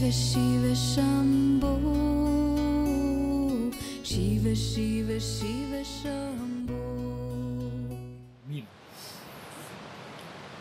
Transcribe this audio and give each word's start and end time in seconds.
Shiva 0.00 0.74
Mira, 8.46 8.66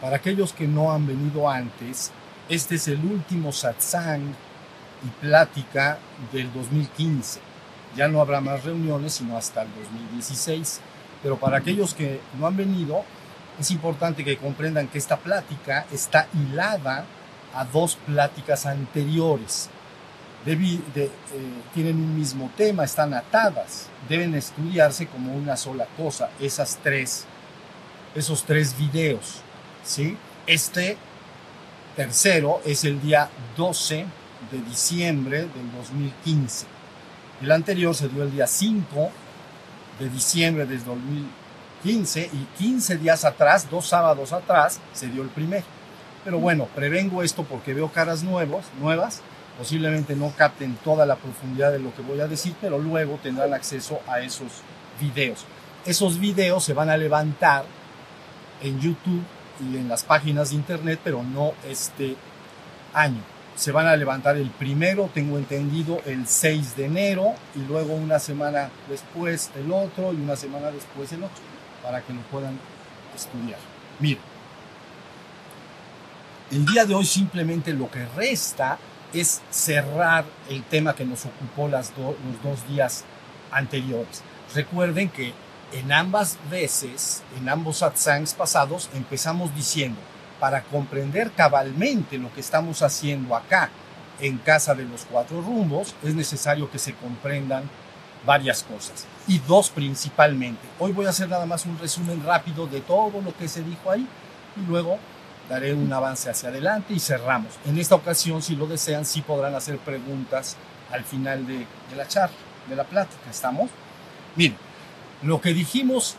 para 0.02 0.15
aquellos 0.15 0.54
que 0.54 0.68
no 0.68 0.92
han 0.92 1.05
venido 1.05 1.47
antes, 1.47 2.11
este 2.50 2.75
es 2.75 2.88
el 2.88 3.05
último 3.05 3.52
satsang 3.52 4.23
y 5.05 5.07
plática 5.21 6.00
del 6.33 6.51
2015. 6.51 7.39
Ya 7.96 8.07
no 8.07 8.21
habrá 8.21 8.42
más 8.42 8.64
reuniones 8.64 9.14
sino 9.14 9.38
hasta 9.38 9.61
el 9.61 9.69
2016. 9.75 10.82
Pero 11.21 11.38
para 11.38 11.57
aquellos 11.57 11.93
que 11.93 12.19
no 12.39 12.47
han 12.47 12.57
venido, 12.57 13.04
es 13.60 13.69
importante 13.69 14.24
que 14.24 14.38
comprendan 14.38 14.88
que 14.88 14.97
esta 14.97 15.18
plática 15.18 15.86
está 15.92 16.28
hilada 16.33 17.06
a 17.57 17.66
dos 17.66 17.96
pláticas 18.06 18.66
anteriores. 18.66 19.70
Eh, 20.46 21.10
tienen 21.74 21.96
un 21.96 22.15
mismo 22.15 22.50
tema, 22.56 22.86
están 22.86 23.14
atadas, 23.14 23.88
deben 24.07 24.34
estudiarse 24.36 25.07
como 25.07 25.34
una 25.34 25.57
sola 25.57 25.88
cosa, 25.98 26.29
esas 26.39 26.78
tres, 26.82 27.25
esos 28.15 28.43
tres 28.43 28.78
videos. 28.78 29.42
¿sí? 29.84 30.15
Este 30.46 30.98
tercero 31.96 32.62
es 32.64 32.86
el 32.86 33.02
día 33.02 33.28
12 33.58 34.06
de 34.52 34.62
diciembre 34.70 35.39
del 35.39 35.72
2015. 35.76 36.67
El 37.42 37.52
anterior 37.52 37.94
se 37.94 38.08
dio 38.08 38.23
el 38.23 38.31
día 38.31 38.48
5 38.48 39.09
de 40.00 40.09
diciembre 40.09 40.66
del 40.66 40.84
2015 40.86 42.30
y 42.31 42.48
15 42.58 42.98
días 42.98 43.26
atrás, 43.26 43.70
dos 43.70 43.88
sábados 43.88 44.31
atrás, 44.31 44.80
se 44.94 45.08
dio 45.08 45.24
el 45.24 45.30
primero. 45.30 45.77
Pero 46.28 46.39
bueno, 46.39 46.67
prevengo 46.75 47.23
esto 47.23 47.45
porque 47.45 47.73
veo 47.73 47.88
caras 47.88 48.22
nuevos, 48.22 48.66
nuevas, 48.81 49.22
posiblemente 49.58 50.14
no 50.14 50.34
capten 50.36 50.75
toda 50.84 51.06
la 51.06 51.16
profundidad 51.16 51.72
de 51.72 51.80
lo 51.80 51.95
que 51.95 52.02
voy 52.02 52.19
a 52.19 52.28
decir, 52.28 52.53
pero 52.59 52.80
luego 52.80 53.17
tendrán 53.23 53.53
acceso 53.53 54.02
a 54.09 54.19
esos 54.19 54.52
videos. 55.00 55.45
Esos 55.86 56.19
videos 56.19 56.66
se 56.66 56.73
van 56.73 56.89
a 56.89 56.97
levantar 56.97 57.64
en 58.61 58.78
YouTube 58.81 59.23
y 59.61 59.78
en 59.78 59.88
las 59.88 60.03
páginas 60.03 60.50
de 60.50 60.58
internet, 60.58 61.00
pero 61.02 61.23
no 61.23 61.53
este 61.66 62.17
año. 62.94 63.22
Se 63.56 63.72
van 63.72 63.88
a 63.88 63.95
levantar 63.95 64.36
el 64.36 64.50
primero, 64.50 65.09
tengo 65.14 65.38
entendido, 65.38 66.02
el 66.06 66.28
6 66.28 66.75
de 66.75 66.88
enero 66.88 67.36
y 67.56 67.59
luego 67.59 67.94
una 67.94 68.19
semana 68.19 68.69
después 68.89 69.50
el 69.56 69.72
otro 69.72 70.12
y 70.12 70.17
una 70.17 70.36
semana 70.36 70.72
después 70.72 71.09
el 71.14 71.23
otro, 71.23 71.41
para 71.81 72.02
que 72.02 72.12
lo 72.12 72.19
puedan 72.23 72.59
estudiar. 73.16 73.59
Mira, 74.02 74.19
el 76.52 76.66
día 76.66 76.86
de 76.86 76.95
hoy 76.95 77.06
simplemente 77.06 77.73
lo 77.73 77.90
que 77.92 78.06
resta 78.16 78.78
es 79.14 79.42
cerrar 79.50 80.26
el 80.50 80.64
tema 80.64 80.95
que 80.95 81.06
nos 81.06 81.26
ocupó 81.26 81.67
los 81.67 81.92
dos 82.44 82.67
días 82.67 83.03
anteriores. 83.52 84.22
Recuerden 84.53 85.09
que 85.09 85.34
en 85.73 85.92
ambas 85.92 86.38
veces, 86.50 87.23
en 87.38 87.50
ambos 87.50 87.78
satsangs 87.78 88.34
pasados, 88.34 88.90
empezamos 88.94 89.53
diciendo, 89.53 90.00
para 90.40 90.64
comprender 90.64 91.31
cabalmente 91.31 92.18
lo 92.18 92.34
que 92.34 92.42
estamos 92.42 92.81
haciendo 92.81 93.36
acá 93.36 93.70
en 94.20 94.38
Casa 94.38 94.75
de 94.75 94.86
los 94.86 95.06
Cuatro 95.09 95.42
Rumbos, 95.42 95.95
es 96.03 96.16
necesario 96.16 96.70
que 96.72 96.80
se 96.80 96.94
comprendan 96.94 97.70
varias 98.25 98.64
cosas, 98.64 99.06
y 99.28 99.40
dos 99.40 99.70
principalmente. 99.70 100.62
Hoy 100.80 100.92
voy 100.92 101.06
a 101.06 101.09
hacer 101.09 101.30
nada 101.30 101.45
más 101.45 101.66
un 101.66 101.78
resumen 101.80 102.23
rápido 102.23 102.68
de 102.68 102.81
todo 102.81 103.22
lo 103.22 103.36
que 103.36 103.48
se 103.48 103.64
dijo 103.64 103.92
ahí, 103.92 104.08
y 104.56 104.66
luego 104.68 104.98
daré 105.50 105.74
un 105.74 105.91
avance 105.91 106.30
hacia 106.30 106.50
adelante 106.50 106.94
y 106.94 107.00
cerramos. 107.00 107.53
En 107.66 107.78
esta 107.78 107.96
ocasión, 107.96 108.41
si 108.41 108.56
lo 108.56 108.68
desean, 108.68 109.06
sí 109.06 109.22
podrán 109.22 109.56
hacer 109.56 109.78
preguntas 109.78 110.58
al 110.91 111.03
final 111.03 111.46
de, 111.47 111.66
la 111.96 112.08
charla, 112.08 112.35
de 112.68 112.75
la 112.75 112.84
plática. 112.84 113.30
¿Estamos? 113.30 113.69
Miren, 114.35 114.58
lo 115.24 115.41
que 115.41 115.53
dijimos 115.53 116.16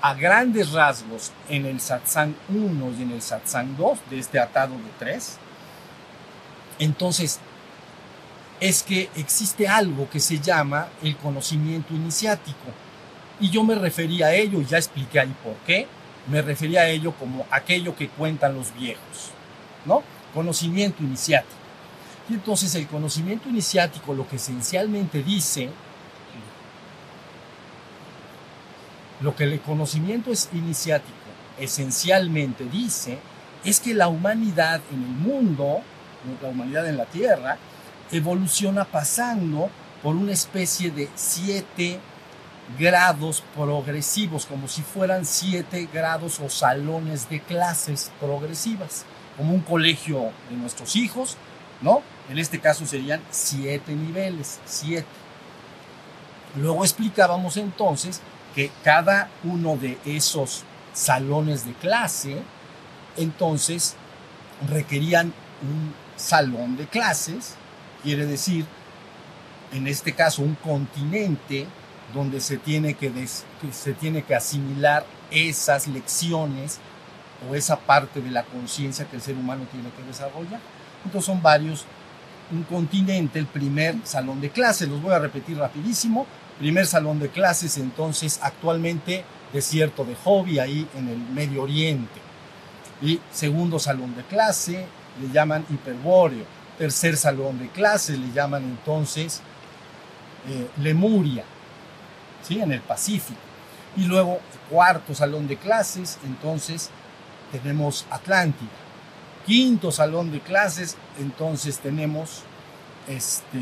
a 0.00 0.14
grandes 0.14 0.72
rasgos 0.72 1.32
en 1.48 1.66
el 1.66 1.80
satsang 1.80 2.34
1 2.48 2.92
y 2.98 3.02
en 3.02 3.12
el 3.12 3.22
satsang 3.22 3.76
2 3.76 3.98
de 4.10 4.18
este 4.18 4.40
atado 4.40 4.74
de 4.74 4.90
tres, 4.98 5.38
entonces 6.78 7.38
es 8.60 8.82
que 8.82 9.10
existe 9.16 9.68
algo 9.68 10.08
que 10.08 10.20
se 10.20 10.38
llama 10.38 10.88
el 11.02 11.16
conocimiento 11.16 11.94
iniciático. 11.94 12.70
Y 13.40 13.50
yo 13.50 13.64
me 13.64 13.74
refería 13.74 14.26
a 14.26 14.34
ello, 14.34 14.60
y 14.60 14.64
ya 14.64 14.78
expliqué 14.78 15.18
ahí 15.18 15.34
por 15.42 15.54
qué, 15.66 15.88
me 16.28 16.42
refería 16.42 16.82
a 16.82 16.88
ello 16.88 17.12
como 17.12 17.46
aquello 17.50 17.96
que 17.96 18.08
cuentan 18.08 18.54
los 18.54 18.74
viejos, 18.74 19.30
¿no? 19.84 20.02
Conocimiento 20.34 21.02
iniciático. 21.02 21.56
Y 22.28 22.34
entonces 22.34 22.74
el 22.74 22.86
conocimiento 22.86 23.48
iniciático 23.48 24.14
lo 24.14 24.28
que 24.28 24.36
esencialmente 24.36 25.22
dice, 25.22 25.68
lo 29.20 29.34
que 29.34 29.44
el 29.44 29.60
conocimiento 29.60 30.30
es 30.30 30.48
iniciático 30.52 31.22
esencialmente 31.58 32.64
dice, 32.64 33.18
es 33.64 33.80
que 33.80 33.94
la 33.94 34.08
humanidad 34.08 34.80
en 34.92 35.02
el 35.02 35.10
mundo, 35.10 35.80
la 36.42 36.48
humanidad 36.48 36.88
en 36.88 36.96
la 36.96 37.06
Tierra, 37.06 37.58
evoluciona 38.10 38.84
pasando 38.84 39.70
por 40.02 40.16
una 40.16 40.32
especie 40.32 40.90
de 40.90 41.08
siete 41.14 42.00
grados 42.78 43.42
progresivos, 43.54 44.46
como 44.46 44.68
si 44.68 44.82
fueran 44.82 45.26
siete 45.26 45.88
grados 45.92 46.40
o 46.40 46.48
salones 46.48 47.28
de 47.28 47.40
clases 47.40 48.10
progresivas, 48.20 49.04
como 49.36 49.52
un 49.54 49.60
colegio 49.60 50.32
de 50.48 50.56
nuestros 50.56 50.96
hijos, 50.96 51.36
¿no? 51.80 52.02
En 52.30 52.38
este 52.38 52.60
caso 52.60 52.86
serían 52.86 53.20
siete 53.30 53.94
niveles, 53.94 54.60
siete. 54.64 55.06
Luego 56.56 56.84
explicábamos 56.84 57.56
entonces 57.56 58.20
que 58.54 58.70
cada 58.84 59.28
uno 59.44 59.76
de 59.76 59.98
esos 60.04 60.64
salones 60.92 61.64
de 61.64 61.72
clase, 61.72 62.42
entonces 63.16 63.96
requerían 64.68 65.32
un 65.62 65.94
salón 66.16 66.76
de 66.76 66.86
clases, 66.86 67.54
quiere 68.02 68.26
decir, 68.26 68.66
en 69.72 69.86
este 69.86 70.12
caso, 70.12 70.42
un 70.42 70.54
continente 70.56 71.66
donde 72.14 72.40
se 72.40 72.58
tiene 72.58 72.94
que, 72.94 73.10
se 73.72 73.92
tiene 73.94 74.22
que 74.22 74.34
asimilar 74.34 75.04
esas 75.30 75.88
lecciones 75.88 76.78
o 77.48 77.54
esa 77.54 77.78
parte 77.78 78.20
de 78.20 78.30
la 78.30 78.44
conciencia 78.44 79.06
que 79.06 79.16
el 79.16 79.22
ser 79.22 79.36
humano 79.36 79.66
tiene 79.70 79.90
que 79.90 80.02
desarrollar. 80.02 80.60
Entonces 81.04 81.26
son 81.26 81.42
varios, 81.42 81.84
un 82.50 82.62
continente, 82.64 83.38
el 83.38 83.46
primer 83.46 83.96
salón 84.04 84.40
de 84.40 84.50
clases, 84.50 84.88
los 84.88 85.02
voy 85.02 85.12
a 85.12 85.18
repetir 85.18 85.58
rapidísimo, 85.58 86.26
primer 86.58 86.86
salón 86.86 87.18
de 87.18 87.28
clases 87.28 87.78
entonces 87.78 88.38
actualmente 88.42 89.24
desierto 89.52 90.04
de 90.04 90.14
Hobby 90.14 90.58
ahí 90.58 90.86
en 90.96 91.08
el 91.08 91.18
Medio 91.18 91.62
Oriente. 91.62 92.20
Y 93.00 93.20
segundo 93.32 93.78
salón 93.78 94.14
de 94.14 94.22
clase 94.22 94.86
le 95.20 95.32
llaman 95.32 95.66
Hiperbóreo. 95.68 96.44
Tercer 96.78 97.16
salón 97.16 97.58
de 97.58 97.68
clases 97.68 98.18
le 98.18 98.32
llaman 98.32 98.62
entonces 98.62 99.40
eh, 100.48 100.68
Lemuria, 100.78 101.44
¿sí? 102.42 102.60
en 102.60 102.72
el 102.72 102.80
Pacífico. 102.80 103.40
Y 103.96 104.04
luego 104.04 104.40
cuarto 104.70 105.14
salón 105.14 105.46
de 105.48 105.56
clases, 105.56 106.18
entonces 106.24 106.90
tenemos 107.50 108.06
Atlántida. 108.10 108.70
Quinto 109.46 109.90
salón 109.90 110.30
de 110.30 110.40
clases, 110.40 110.96
entonces 111.18 111.78
tenemos 111.78 112.42
este, 113.08 113.60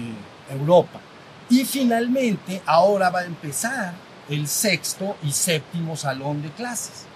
Europa. 0.50 1.00
Y 1.48 1.64
finalmente, 1.64 2.62
ahora 2.66 3.10
va 3.10 3.21
a 3.21 3.24
empezar 3.24 3.94
el 4.28 4.47
sexto 4.47 5.16
y 5.22 5.33
séptimo 5.33 5.97
salón 5.97 6.42
de 6.42 6.50
clases. 6.50 7.06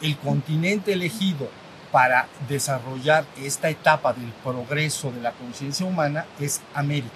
El 0.00 0.16
continente 0.16 0.92
elegido 0.92 1.50
para 1.92 2.28
desarrollar 2.48 3.24
esta 3.42 3.68
etapa 3.68 4.12
del 4.12 4.30
progreso 4.44 5.10
de 5.10 5.20
la 5.20 5.32
conciencia 5.32 5.84
humana 5.84 6.26
es 6.38 6.60
América. 6.74 7.12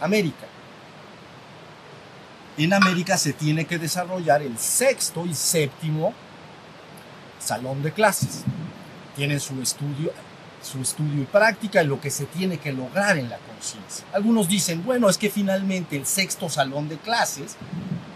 América. 0.00 0.46
En 2.58 2.72
América 2.72 3.16
se 3.16 3.34
tiene 3.34 3.66
que 3.66 3.78
desarrollar 3.78 4.42
el 4.42 4.58
sexto 4.58 5.24
y 5.24 5.32
séptimo 5.32 6.12
salón 7.38 7.84
de 7.84 7.92
clases. 7.92 8.42
Tienen 9.14 9.38
su 9.38 9.62
estudio, 9.62 10.12
su 10.60 10.82
estudio 10.82 11.22
y 11.22 11.26
práctica 11.26 11.84
y 11.84 11.86
lo 11.86 12.00
que 12.00 12.10
se 12.10 12.26
tiene 12.26 12.58
que 12.58 12.72
lograr 12.72 13.16
en 13.16 13.30
la 13.30 13.38
conciencia. 13.38 14.04
Algunos 14.12 14.48
dicen, 14.48 14.84
bueno, 14.84 15.08
es 15.08 15.16
que 15.16 15.30
finalmente 15.30 15.96
el 15.96 16.04
sexto 16.04 16.50
salón 16.50 16.88
de 16.88 16.98
clases, 16.98 17.56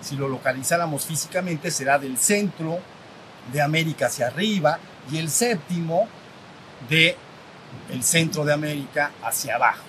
si 0.01 0.17
lo 0.17 0.29
localizáramos 0.29 1.07
físicamente, 1.07 1.71
será 1.71 2.01
del 2.01 2.19
centro 2.19 2.81
de 3.53 3.63
América 3.63 4.07
hacia 4.07 4.27
arriba 4.27 4.81
y 5.13 5.19
el 5.19 5.31
séptimo 5.31 6.09
de 6.89 7.17
el 7.93 8.03
centro 8.03 8.45
de 8.45 8.53
América 8.53 9.13
hacia 9.23 9.55
abajo. 9.55 9.85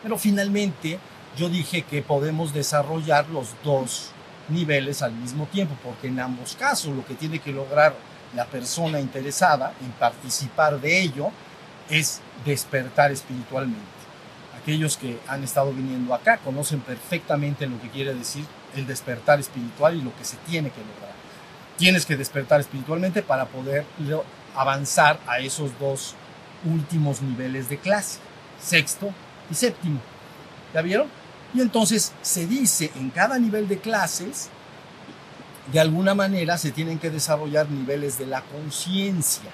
Pero 0.00 0.16
finalmente 0.16 1.00
yo 1.36 1.48
dije 1.48 1.82
que 1.82 2.02
podemos 2.02 2.52
desarrollar 2.52 3.28
los 3.28 3.48
dos 3.64 4.10
niveles 4.48 5.02
al 5.02 5.12
mismo 5.12 5.46
tiempo, 5.46 5.74
porque 5.82 6.08
en 6.08 6.20
ambos 6.20 6.56
casos 6.56 6.94
lo 6.94 7.06
que 7.06 7.14
tiene 7.14 7.38
que 7.38 7.52
lograr 7.52 7.94
la 8.34 8.46
persona 8.46 9.00
interesada 9.00 9.74
en 9.80 9.90
participar 9.92 10.80
de 10.80 11.00
ello 11.00 11.30
es 11.88 12.20
despertar 12.44 13.10
espiritualmente. 13.10 13.80
Aquellos 14.60 14.96
que 14.96 15.18
han 15.26 15.42
estado 15.42 15.72
viniendo 15.72 16.14
acá 16.14 16.38
conocen 16.38 16.80
perfectamente 16.80 17.66
lo 17.66 17.80
que 17.80 17.88
quiere 17.88 18.14
decir 18.14 18.44
el 18.76 18.86
despertar 18.86 19.40
espiritual 19.40 19.96
y 19.96 20.02
lo 20.02 20.14
que 20.16 20.24
se 20.24 20.36
tiene 20.48 20.70
que 20.70 20.80
lograr. 20.80 21.14
Tienes 21.76 22.06
que 22.06 22.16
despertar 22.16 22.60
espiritualmente 22.60 23.22
para 23.22 23.46
poder 23.46 23.84
avanzar 24.54 25.18
a 25.26 25.38
esos 25.38 25.76
dos 25.78 26.14
últimos 26.64 27.22
niveles 27.22 27.68
de 27.68 27.78
clase, 27.78 28.18
sexto 28.60 29.12
y 29.50 29.54
séptimo. 29.54 30.00
¿Ya 30.74 30.82
vieron? 30.82 31.19
Y 31.54 31.60
entonces 31.60 32.12
se 32.22 32.46
dice 32.46 32.90
en 32.94 33.10
cada 33.10 33.38
nivel 33.38 33.68
de 33.68 33.78
clases, 33.78 34.48
de 35.72 35.80
alguna 35.80 36.14
manera 36.14 36.58
se 36.58 36.70
tienen 36.70 36.98
que 36.98 37.10
desarrollar 37.10 37.68
niveles 37.70 38.18
de 38.18 38.26
la 38.26 38.42
conciencia. 38.42 39.50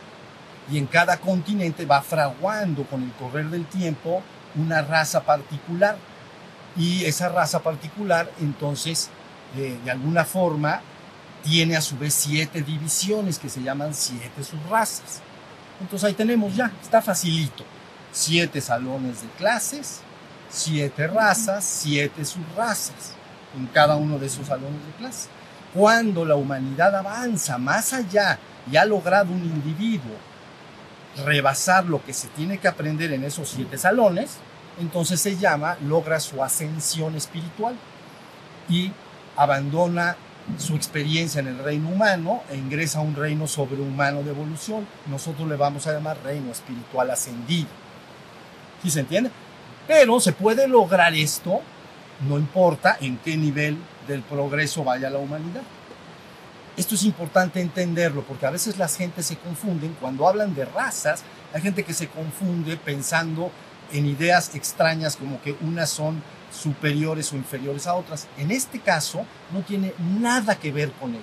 Y 0.71 0.79
en 0.79 0.87
cada 0.87 1.19
continente 1.19 1.87
va 1.87 2.03
fraguando 2.03 2.85
con 2.85 3.03
el 3.03 3.13
correr 3.13 3.47
del 3.51 3.67
tiempo 3.67 4.23
una 4.57 4.83
raza 4.83 5.23
particular. 5.23 5.97
Y 6.77 7.05
esa 7.05 7.29
raza 7.29 7.61
particular 7.61 8.31
entonces 8.41 9.11
de, 9.55 9.79
de 9.79 9.91
alguna 9.91 10.25
forma 10.25 10.81
tiene 11.43 11.77
a 11.77 11.81
su 11.81 11.97
vez 11.97 12.13
siete 12.13 12.63
divisiones 12.63 13.39
que 13.39 13.49
se 13.49 13.63
llaman 13.63 13.95
siete 13.95 14.43
subrazas. 14.43 15.23
Entonces 15.81 16.09
ahí 16.09 16.15
tenemos 16.15 16.55
ya, 16.57 16.73
está 16.83 17.01
facilito. 17.01 17.65
Siete 18.13 18.61
salones 18.61 19.23
de 19.23 19.29
clases, 19.39 20.01
siete 20.49 21.07
razas, 21.07 21.65
siete 21.65 22.25
subrazas 22.25 23.15
en 23.57 23.67
cada 23.67 23.97
uno 23.97 24.19
de 24.19 24.27
esos 24.27 24.47
salones 24.47 24.85
de 24.87 24.93
clases. 24.99 25.29
Cuando 25.75 26.25
la 26.25 26.37
humanidad 26.37 26.95
avanza 26.95 27.59
más 27.59 27.93
allá 27.93 28.39
y 28.71 28.77
ha 28.77 28.85
logrado 28.85 29.33
un 29.33 29.45
individuo 29.45 30.17
rebasar 31.25 31.87
lo 31.87 32.05
que 32.05 32.13
se 32.13 32.29
tiene 32.29 32.59
que 32.59 32.69
aprender 32.69 33.13
en 33.13 33.25
esos 33.25 33.49
siete 33.49 33.79
salones, 33.79 34.39
entonces 34.79 35.21
se 35.21 35.37
llama, 35.37 35.77
logra 35.87 36.21
su 36.21 36.43
ascensión 36.43 37.15
espiritual 37.15 37.75
y 38.69 38.93
abandona 39.37 40.17
su 40.59 40.77
experiencia 40.77 41.41
en 41.41 41.49
el 41.49 41.59
reino 41.59 41.89
humano 41.89 42.43
e 42.51 42.57
ingresa 42.57 42.99
a 42.99 43.03
un 43.03 43.17
reino 43.17 43.47
sobrehumano 43.47 44.23
de 44.23 44.31
evolución. 44.31 44.87
Nosotros 45.07 45.49
le 45.49 45.57
vamos 45.57 45.87
a 45.87 45.93
llamar 45.93 46.19
reino 46.23 46.53
espiritual 46.53 47.11
ascendido. 47.11 47.69
¿Sí 48.83 48.91
se 48.91 49.01
entiende? 49.01 49.31
Pero 49.87 50.21
se 50.21 50.33
puede 50.33 50.67
lograr 50.67 51.15
esto, 51.15 51.61
no 52.29 52.39
importa 52.39 52.97
en 53.01 53.19
qué 53.19 53.37
nivel 53.37 53.79
del 54.09 54.23
progreso 54.23 54.85
vaya 54.85 55.11
la 55.11 55.19
humanidad. 55.19 55.63
Esto 56.77 56.95
es 56.95 57.05
importante 57.05 57.61
entenderlo 57.61 58.23
porque 58.23 58.47
a 58.47 58.51
veces 58.51 58.77
las 58.77 58.97
gentes 58.97 59.27
se 59.27 59.37
confunden. 59.37 59.97
Cuando 59.99 60.29
hablan 60.29 60.55
de 60.55 60.65
razas, 60.65 61.23
hay 61.55 61.63
gente 61.63 61.85
que 61.85 61.95
se 61.95 62.09
confunde 62.09 62.77
pensando 62.77 63.51
en 63.93 64.07
ideas 64.07 64.55
extrañas 64.55 65.17
como 65.17 65.41
que 65.41 65.57
unas 65.63 65.89
son 65.89 66.23
superiores 66.53 67.33
o 67.33 67.37
inferiores 67.37 67.87
a 67.87 67.95
otras. 67.95 68.29
En 68.37 68.51
este 68.51 68.81
caso 68.81 69.25
no 69.53 69.63
tiene 69.63 69.95
nada 70.21 70.59
que 70.59 70.73
ver 70.73 70.91
con 70.93 71.15
ello. 71.15 71.23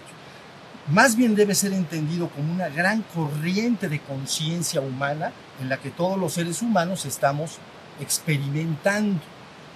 Más 0.87 1.15
bien 1.15 1.35
debe 1.35 1.55
ser 1.55 1.71
entendido 1.73 2.29
como 2.29 2.51
una 2.51 2.69
gran 2.69 3.03
corriente 3.13 3.87
de 3.89 4.01
conciencia 4.01 4.81
humana 4.81 5.31
en 5.61 5.69
la 5.69 5.77
que 5.77 5.91
todos 5.91 6.19
los 6.19 6.33
seres 6.33 6.61
humanos 6.61 7.05
estamos 7.05 7.59
experimentando. 7.99 9.21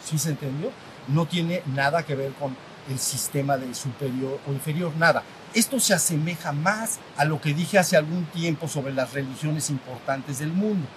¿Sí 0.03 0.17
se 0.17 0.29
entendió? 0.29 0.71
No 1.07 1.25
tiene 1.25 1.61
nada 1.65 2.03
que 2.03 2.15
ver 2.15 2.33
con 2.33 2.55
el 2.89 2.99
sistema 2.99 3.57
de 3.57 3.73
superior 3.73 4.39
o 4.47 4.51
inferior, 4.51 4.93
nada. 4.97 5.23
Esto 5.53 5.79
se 5.79 5.93
asemeja 5.93 6.51
más 6.51 6.99
a 7.17 7.25
lo 7.25 7.41
que 7.41 7.53
dije 7.53 7.79
hace 7.79 7.97
algún 7.97 8.25
tiempo 8.25 8.67
sobre 8.67 8.93
las 8.93 9.13
religiones 9.13 9.69
importantes 9.69 10.39
del 10.39 10.51
mundo. 10.51 10.87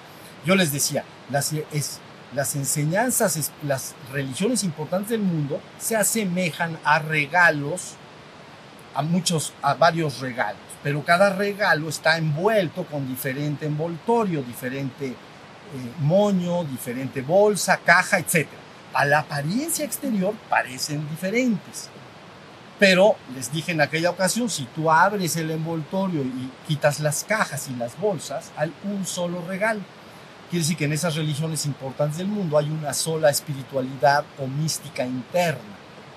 Yo 0.44 0.54
les 0.54 0.72
decía, 0.72 1.04
las, 1.30 1.52
enseñanzas, 2.56 3.52
las 3.62 3.94
religiones 4.12 4.64
importantes 4.64 5.10
del 5.10 5.20
mundo 5.20 5.60
se 5.78 5.96
asemejan 5.96 6.78
a 6.84 6.98
regalos, 6.98 7.94
a 8.94 9.02
muchos, 9.02 9.52
a 9.62 9.74
varios 9.74 10.20
regalos, 10.20 10.60
pero 10.82 11.04
cada 11.04 11.30
regalo 11.34 11.88
está 11.88 12.16
envuelto 12.16 12.84
con 12.84 13.06
diferente 13.06 13.66
envoltorio, 13.66 14.42
diferente 14.42 15.14
moño, 16.00 16.64
diferente 16.64 17.22
bolsa, 17.22 17.78
caja, 17.78 18.18
etc. 18.18 18.48
A 18.92 19.04
la 19.04 19.20
apariencia 19.20 19.84
exterior 19.84 20.34
parecen 20.48 21.08
diferentes. 21.10 21.88
Pero 22.78 23.16
les 23.34 23.52
dije 23.52 23.72
en 23.72 23.82
aquella 23.82 24.08
ocasión, 24.08 24.48
si 24.48 24.64
tú 24.64 24.90
abres 24.90 25.36
el 25.36 25.50
envoltorio 25.50 26.22
y 26.22 26.50
quitas 26.66 26.98
las 27.00 27.24
cajas 27.24 27.68
y 27.68 27.76
las 27.76 27.98
bolsas, 27.98 28.50
hay 28.56 28.72
un 28.84 29.04
solo 29.04 29.42
regalo. 29.46 29.80
Quiere 30.48 30.62
decir 30.62 30.76
que 30.78 30.86
en 30.86 30.94
esas 30.94 31.14
religiones 31.14 31.66
importantes 31.66 32.16
del 32.16 32.26
mundo 32.26 32.56
hay 32.56 32.70
una 32.70 32.94
sola 32.94 33.30
espiritualidad 33.30 34.24
o 34.38 34.46
mística 34.46 35.04
interna, 35.04 35.60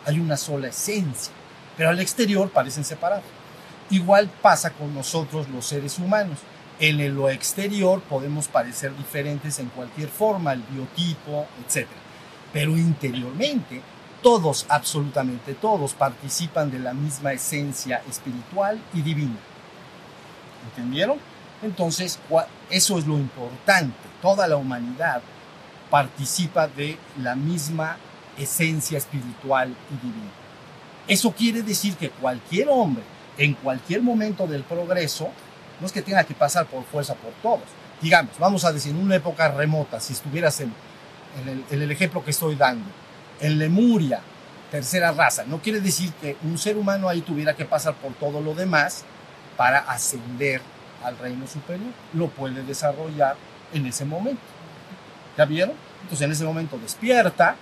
hay 0.05 0.19
una 0.19 0.37
sola 0.37 0.69
esencia, 0.69 1.33
pero 1.77 1.89
al 1.89 1.99
exterior 1.99 2.49
parecen 2.49 2.83
separados. 2.85 3.25
Igual 3.89 4.29
pasa 4.41 4.71
con 4.71 4.95
nosotros 4.95 5.47
los 5.49 5.65
seres 5.67 5.99
humanos. 5.99 6.39
En 6.79 7.15
lo 7.15 7.29
exterior 7.29 8.01
podemos 8.01 8.47
parecer 8.47 8.95
diferentes 8.97 9.59
en 9.59 9.67
cualquier 9.67 10.09
forma, 10.09 10.53
el 10.53 10.63
biotipo, 10.63 11.45
etc. 11.65 11.87
Pero 12.51 12.75
interiormente, 12.77 13.81
todos, 14.21 14.65
absolutamente 14.69 15.53
todos, 15.53 15.93
participan 15.93 16.71
de 16.71 16.79
la 16.79 16.93
misma 16.93 17.33
esencia 17.33 18.01
espiritual 18.09 18.81
y 18.93 19.01
divina. 19.01 19.37
¿Entendieron? 20.69 21.17
Entonces, 21.61 22.19
eso 22.69 22.97
es 22.97 23.05
lo 23.05 23.17
importante. 23.17 23.95
Toda 24.21 24.47
la 24.47 24.57
humanidad 24.57 25.21
participa 25.89 26.67
de 26.67 26.97
la 27.21 27.35
misma 27.35 27.97
esencia 28.37 28.97
espiritual 28.97 29.75
y 29.91 30.05
divina. 30.05 30.31
Eso 31.07 31.31
quiere 31.31 31.61
decir 31.61 31.95
que 31.95 32.09
cualquier 32.09 32.67
hombre, 32.69 33.03
en 33.37 33.53
cualquier 33.53 34.01
momento 34.01 34.47
del 34.47 34.63
progreso, 34.63 35.29
no 35.83 35.87
es 35.87 35.91
que 35.91 36.01
tenga 36.01 36.23
que 36.23 36.33
pasar 36.33 36.65
por 36.65 36.85
fuerza 36.85 37.13
por 37.13 37.33
todos. 37.41 37.67
Digamos, 38.01 38.39
vamos 38.39 38.63
a 38.63 38.71
decir, 38.71 38.93
en 38.93 39.01
una 39.01 39.17
época 39.17 39.49
remota, 39.49 39.99
si 39.99 40.13
estuvieras 40.13 40.61
en, 40.61 40.73
el, 41.45 41.65
en 41.69 41.81
el 41.81 41.91
ejemplo 41.91 42.23
que 42.23 42.31
estoy 42.31 42.55
dando, 42.55 42.85
en 43.41 43.59
Lemuria, 43.59 44.21
tercera 44.71 45.11
raza, 45.11 45.43
no 45.45 45.61
quiere 45.61 45.81
decir 45.81 46.13
que 46.21 46.37
un 46.43 46.57
ser 46.57 46.77
humano 46.77 47.09
ahí 47.09 47.19
tuviera 47.19 47.53
que 47.53 47.65
pasar 47.65 47.95
por 47.95 48.13
todo 48.13 48.39
lo 48.39 48.55
demás 48.55 49.03
para 49.57 49.79
ascender 49.79 50.61
al 51.03 51.17
reino 51.17 51.45
superior, 51.47 51.91
lo 52.13 52.29
puede 52.29 52.63
desarrollar 52.63 53.35
en 53.73 53.85
ese 53.85 54.05
momento. 54.05 54.41
¿Ya 55.37 55.43
vieron? 55.43 55.75
Entonces 56.03 56.21
en 56.21 56.31
ese 56.31 56.45
momento 56.45 56.77
despierta, 56.77 57.57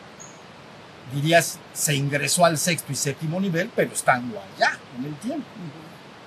dirías, 1.12 1.58
se 1.74 1.96
ingresó 1.96 2.46
al 2.46 2.60
sexto 2.60 2.92
y 2.92 2.96
séptimo 2.96 3.42
nivel, 3.42 3.72
pero 3.76 3.92
estando 3.92 4.40
allá 4.40 4.78
en 5.00 5.06
el 5.06 5.16
tiempo. 5.16 5.48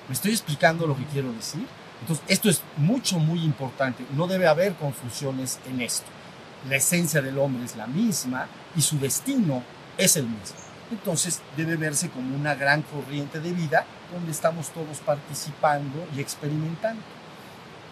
¿Me 0.09 0.15
estoy 0.15 0.33
explicando 0.33 0.89
lo 0.89 0.97
que 0.97 1.05
quiero 1.05 1.33
decir? 1.33 1.65
Entonces, 2.01 2.25
esto 2.29 2.51
es 2.51 2.63
mucho, 2.77 3.19
muy 3.19 3.43
importante. 3.43 4.05
No 4.15 4.27
debe 4.27 4.47
haber 4.47 4.75
confusiones 4.75 5.59
en 5.67 5.81
esto. 5.81 6.07
La 6.69 6.77
esencia 6.77 7.23
del 7.23 7.39
hombre 7.39 7.65
es 7.65 7.77
la 7.77 7.87
misma 7.87 8.47
y 8.77 8.83
su 8.83 8.99
destino 8.99 9.63
es 9.97 10.17
el 10.17 10.25
mismo. 10.25 10.57
Entonces, 10.91 11.41
debe 11.57 11.77
verse 11.77 12.11
como 12.11 12.35
una 12.35 12.55
gran 12.55 12.83
corriente 12.83 13.41
de 13.41 13.53
vida 13.53 13.85
donde 14.13 14.33
estamos 14.33 14.69
todos 14.71 14.99
participando 14.99 16.07
y 16.17 16.21
experimentando. 16.21 17.03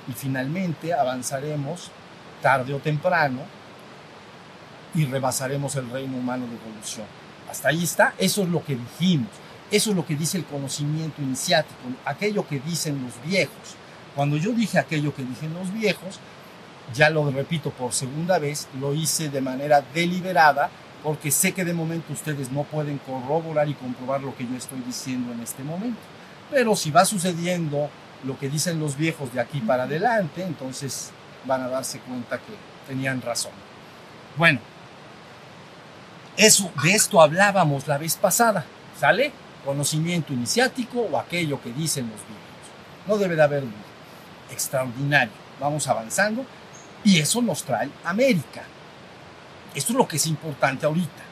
Y 0.09 0.13
finalmente 0.13 0.93
avanzaremos 0.93 1.91
tarde 2.43 2.75
o 2.75 2.79
temprano 2.79 3.41
y 4.95 5.07
rebasaremos 5.07 5.75
el 5.77 5.89
reino 5.91 6.19
humano 6.19 6.47
de 6.47 6.57
evolución. 6.57 7.07
Hasta 7.51 7.69
ahí 7.69 7.85
está, 7.85 8.15
eso 8.19 8.43
es 8.43 8.49
lo 8.49 8.65
que 8.65 8.77
dijimos, 8.77 9.31
eso 9.71 9.91
es 9.91 9.97
lo 9.97 10.05
que 10.05 10.17
dice 10.17 10.39
el 10.39 10.45
conocimiento 10.45 11.23
iniciático, 11.23 11.81
aquello 12.05 12.47
que 12.47 12.61
dicen 12.61 13.03
los 13.03 13.15
viejos. 13.25 13.77
Cuando 14.15 14.37
yo 14.37 14.53
dije 14.53 14.79
aquello 14.79 15.15
que 15.15 15.25
dicen 15.25 15.55
los 15.55 15.73
viejos, 15.73 16.21
ya 16.95 17.11
lo 17.11 17.31
repito 17.31 17.71
por 17.71 17.93
segunda 17.93 18.39
vez, 18.39 18.69
lo 18.79 18.95
hice 18.95 19.29
de 19.29 19.41
manera 19.41 19.83
deliberada 19.95 20.71
porque 21.03 21.31
sé 21.31 21.53
que 21.53 21.65
de 21.65 21.75
momento 21.75 22.13
ustedes 22.13 22.51
no 22.51 22.63
pueden 22.65 22.99
corroborar 22.99 23.69
y 23.69 23.75
comprobar 23.75 24.21
lo 24.21 24.37
que 24.37 24.47
yo 24.47 24.57
estoy 24.57 24.81
diciendo 24.81 25.33
en 25.33 25.41
este 25.41 25.65
momento. 25.65 26.01
Pero 26.51 26.77
si 26.77 26.91
va 26.91 27.05
sucediendo 27.05 27.89
lo 28.25 28.39
que 28.39 28.49
dicen 28.49 28.79
los 28.79 28.97
viejos 28.97 29.33
de 29.33 29.41
aquí 29.41 29.61
para 29.61 29.85
adelante, 29.85 30.45
entonces 30.45 31.11
van 31.45 31.63
a 31.63 31.69
darse 31.69 31.99
cuenta 32.01 32.39
que 32.39 32.53
tenían 32.87 33.21
razón. 33.21 33.53
Bueno, 34.37 34.61
eso, 36.37 36.71
de 36.83 36.93
esto 36.93 37.21
hablábamos 37.21 37.89
la 37.89 37.99
vez 37.99 38.15
pasada, 38.17 38.65
¿sale? 38.99 39.33
Conocimiento 39.65 40.33
iniciático 40.33 41.01
o 41.01 41.19
aquello 41.19 41.61
que 41.61 41.73
dicen 41.73 42.05
los 42.05 42.21
viejos. 42.21 43.09
No 43.09 43.19
debe 43.19 43.35
de 43.35 43.43
haber 43.43 43.63
duda. 43.63 43.92
Extraordinario. 44.53 45.33
Vamos 45.61 45.89
avanzando 45.89 46.45
y 47.05 47.19
eso 47.19 47.43
nos 47.43 47.65
trae 47.65 47.91
América. 48.05 48.63
Esto 49.75 49.93
es 49.93 49.99
lo 49.99 50.07
que 50.07 50.17
es 50.17 50.27
importante 50.27 50.87
ahorita. 50.87 51.23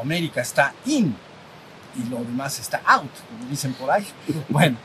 América 0.00 0.40
está 0.40 0.74
in 0.86 1.14
y 1.96 2.08
lo 2.08 2.18
demás 2.18 2.58
está 2.58 2.80
out, 2.84 3.10
como 3.28 3.50
dicen 3.50 3.74
por 3.74 3.90
ahí. 3.90 4.06
Bueno, 4.48 4.76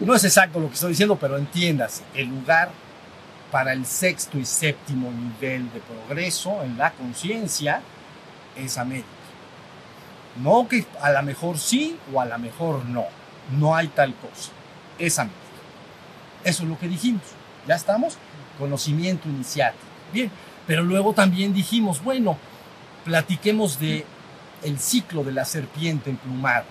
no 0.00 0.14
es 0.14 0.24
exacto 0.24 0.60
lo 0.60 0.68
que 0.68 0.74
estoy 0.74 0.90
diciendo, 0.90 1.16
pero 1.16 1.38
entiéndase, 1.38 2.02
el 2.14 2.28
lugar 2.28 2.70
para 3.50 3.72
el 3.72 3.86
sexto 3.86 4.38
y 4.38 4.44
séptimo 4.44 5.10
nivel 5.10 5.72
de 5.72 5.80
progreso 5.80 6.62
en 6.62 6.76
la 6.76 6.92
conciencia 6.92 7.80
es 8.56 8.76
América. 8.78 9.08
No 10.42 10.68
que 10.68 10.86
a 11.00 11.10
lo 11.10 11.22
mejor 11.22 11.58
sí 11.58 11.98
o 12.12 12.20
a 12.20 12.26
lo 12.26 12.38
mejor 12.38 12.84
no. 12.84 13.06
No 13.58 13.74
hay 13.74 13.88
tal 13.88 14.14
cosa. 14.14 14.52
Es 14.98 15.18
América. 15.18 15.47
Eso 16.44 16.62
es 16.62 16.68
lo 16.68 16.78
que 16.78 16.88
dijimos. 16.88 17.22
Ya 17.66 17.74
estamos. 17.74 18.16
Conocimiento 18.58 19.28
iniciático. 19.28 19.84
Bien. 20.12 20.30
Pero 20.66 20.82
luego 20.82 21.14
también 21.14 21.54
dijimos, 21.54 22.02
bueno, 22.04 22.36
platiquemos 23.04 23.78
de 23.80 24.04
el 24.62 24.78
ciclo 24.78 25.24
de 25.24 25.32
la 25.32 25.44
serpiente 25.44 26.10
emplumada. 26.10 26.64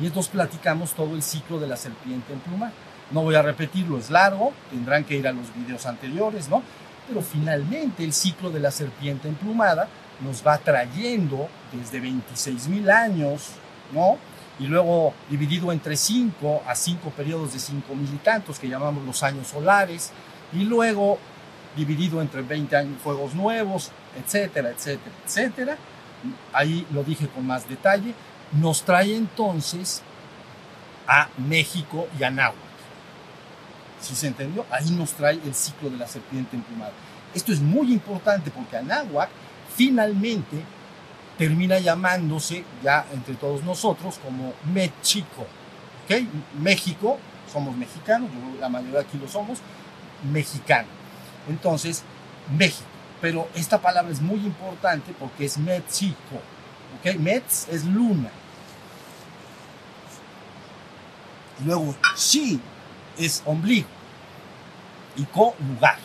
Y 0.00 0.06
entonces 0.06 0.32
platicamos 0.32 0.92
todo 0.92 1.14
el 1.14 1.22
ciclo 1.22 1.58
de 1.58 1.68
la 1.68 1.76
serpiente 1.76 2.32
emplumada. 2.32 2.72
No 3.10 3.22
voy 3.22 3.36
a 3.36 3.42
repetirlo, 3.42 3.98
es 3.98 4.10
largo, 4.10 4.52
tendrán 4.70 5.04
que 5.04 5.16
ir 5.16 5.28
a 5.28 5.32
los 5.32 5.54
videos 5.54 5.86
anteriores, 5.86 6.48
¿no? 6.48 6.62
Pero 7.06 7.22
finalmente 7.22 8.02
el 8.02 8.12
ciclo 8.12 8.50
de 8.50 8.58
la 8.58 8.72
serpiente 8.72 9.28
emplumada 9.28 9.88
nos 10.20 10.44
va 10.44 10.58
trayendo 10.58 11.48
desde 11.72 12.00
26 12.00 12.68
mil 12.68 12.90
años, 12.90 13.50
¿no? 13.92 14.18
Y 14.58 14.66
luego 14.66 15.12
dividido 15.28 15.70
entre 15.70 15.96
5 15.96 16.62
a 16.66 16.74
5 16.74 17.10
periodos 17.10 17.52
de 17.52 17.58
5 17.58 17.94
mil 17.94 18.12
y 18.14 18.18
tantos 18.18 18.58
que 18.58 18.68
llamamos 18.68 19.04
los 19.04 19.22
años 19.22 19.48
solares, 19.48 20.12
y 20.52 20.64
luego 20.64 21.18
dividido 21.76 22.22
entre 22.22 22.42
20 22.42 22.74
años 22.76 23.02
fuegos 23.02 23.34
nuevos, 23.34 23.90
etcétera, 24.16 24.70
etcétera, 24.70 25.14
etcétera. 25.24 25.76
Ahí 26.52 26.86
lo 26.92 27.04
dije 27.04 27.28
con 27.28 27.46
más 27.46 27.68
detalle. 27.68 28.14
Nos 28.52 28.82
trae 28.82 29.14
entonces 29.14 30.02
a 31.06 31.28
México 31.36 32.08
y 32.18 32.24
a 32.24 32.30
Náhuatl. 32.30 32.58
¿Sí 34.00 34.14
se 34.14 34.28
entendió? 34.28 34.64
Ahí 34.70 34.90
nos 34.90 35.12
trae 35.12 35.38
el 35.44 35.54
ciclo 35.54 35.90
de 35.90 35.98
la 35.98 36.06
serpiente 36.06 36.56
emplumada. 36.56 36.92
Esto 37.34 37.52
es 37.52 37.60
muy 37.60 37.92
importante 37.92 38.50
porque 38.50 38.76
Anáhuac 38.76 39.28
finalmente 39.74 40.62
termina 41.38 41.78
llamándose 41.78 42.64
ya 42.82 43.06
entre 43.12 43.34
todos 43.34 43.62
nosotros 43.62 44.18
como 44.22 44.54
México. 44.72 45.46
¿Ok? 46.04 46.22
México, 46.60 47.18
somos 47.52 47.76
mexicanos, 47.76 48.30
la 48.60 48.68
mayoría 48.68 49.00
aquí 49.00 49.18
lo 49.18 49.28
somos, 49.28 49.58
mexicano. 50.32 50.88
Entonces, 51.48 52.02
México. 52.56 52.88
Pero 53.20 53.48
esta 53.54 53.80
palabra 53.80 54.12
es 54.12 54.20
muy 54.20 54.38
importante 54.38 55.14
porque 55.18 55.46
es 55.46 55.58
México. 55.58 56.40
¿Ok? 56.98 57.16
Metz 57.16 57.68
es 57.68 57.84
luna. 57.84 58.30
Y 61.60 61.64
luego, 61.64 61.94
Shi 62.16 62.60
es 63.18 63.42
ombligo. 63.46 63.88
Y 65.16 65.24
co, 65.24 65.54
lugar. 65.58 65.98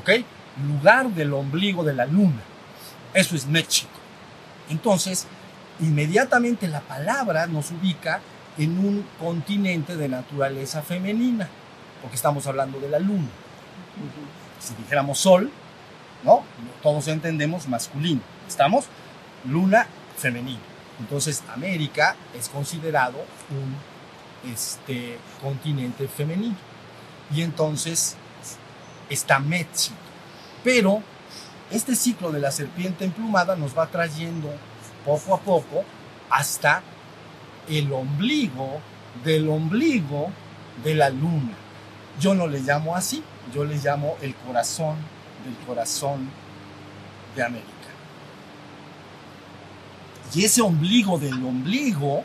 ¿Ok? 0.00 0.24
Lugar 0.66 1.10
del 1.10 1.32
ombligo 1.32 1.84
de 1.84 1.94
la 1.94 2.06
luna. 2.06 2.40
Eso 3.12 3.36
es 3.36 3.46
México. 3.46 3.93
Entonces, 4.68 5.26
inmediatamente 5.80 6.68
la 6.68 6.80
palabra 6.80 7.46
nos 7.46 7.70
ubica 7.70 8.20
en 8.58 8.78
un 8.78 9.06
continente 9.18 9.96
de 9.96 10.08
naturaleza 10.08 10.82
femenina, 10.82 11.48
porque 12.00 12.16
estamos 12.16 12.46
hablando 12.46 12.78
de 12.80 12.88
la 12.88 12.98
luna. 12.98 13.28
Si 14.60 14.74
dijéramos 14.74 15.18
sol, 15.18 15.50
¿no? 16.22 16.42
Todos 16.82 17.08
entendemos 17.08 17.68
masculino. 17.68 18.20
¿Estamos? 18.48 18.86
Luna 19.44 19.86
femenino. 20.16 20.60
Entonces, 21.00 21.42
América 21.52 22.16
es 22.38 22.48
considerado 22.48 23.18
un 23.50 24.50
este, 24.50 25.18
continente 25.42 26.08
femenino. 26.08 26.56
Y 27.34 27.42
entonces 27.42 28.16
está 29.10 29.38
México. 29.38 29.96
Pero 30.62 31.02
este 31.74 31.96
ciclo 31.96 32.30
de 32.30 32.40
la 32.40 32.52
serpiente 32.52 33.04
emplumada 33.04 33.56
nos 33.56 33.76
va 33.76 33.88
trayendo 33.88 34.48
poco 35.04 35.34
a 35.34 35.40
poco 35.40 35.84
hasta 36.30 36.82
el 37.68 37.92
ombligo 37.92 38.80
del 39.24 39.48
ombligo 39.48 40.30
de 40.84 40.94
la 40.94 41.10
luna. 41.10 41.52
Yo 42.20 42.34
no 42.34 42.46
le 42.46 42.60
llamo 42.60 42.94
así, 42.94 43.24
yo 43.52 43.64
le 43.64 43.76
llamo 43.76 44.16
el 44.22 44.34
corazón 44.36 44.96
del 45.44 45.56
corazón 45.66 46.28
de 47.34 47.42
América. 47.42 47.70
Y 50.32 50.44
ese 50.44 50.62
ombligo 50.62 51.18
del 51.18 51.34
ombligo 51.34 52.24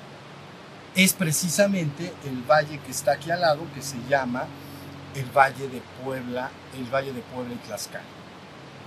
es 0.96 1.14
precisamente 1.14 2.14
el 2.26 2.44
valle 2.44 2.80
que 2.80 2.92
está 2.92 3.14
aquí 3.14 3.32
al 3.32 3.42
lado, 3.42 3.62
que 3.74 3.82
se 3.82 3.98
llama 4.08 4.46
el 5.16 5.26
Valle 5.36 5.68
de 5.68 5.82
Puebla, 6.04 6.52
el 6.78 6.86
Valle 6.86 7.14
de 7.14 7.22
Puebla 7.22 7.54
y 7.54 7.68
Tlaxcala. 7.68 8.04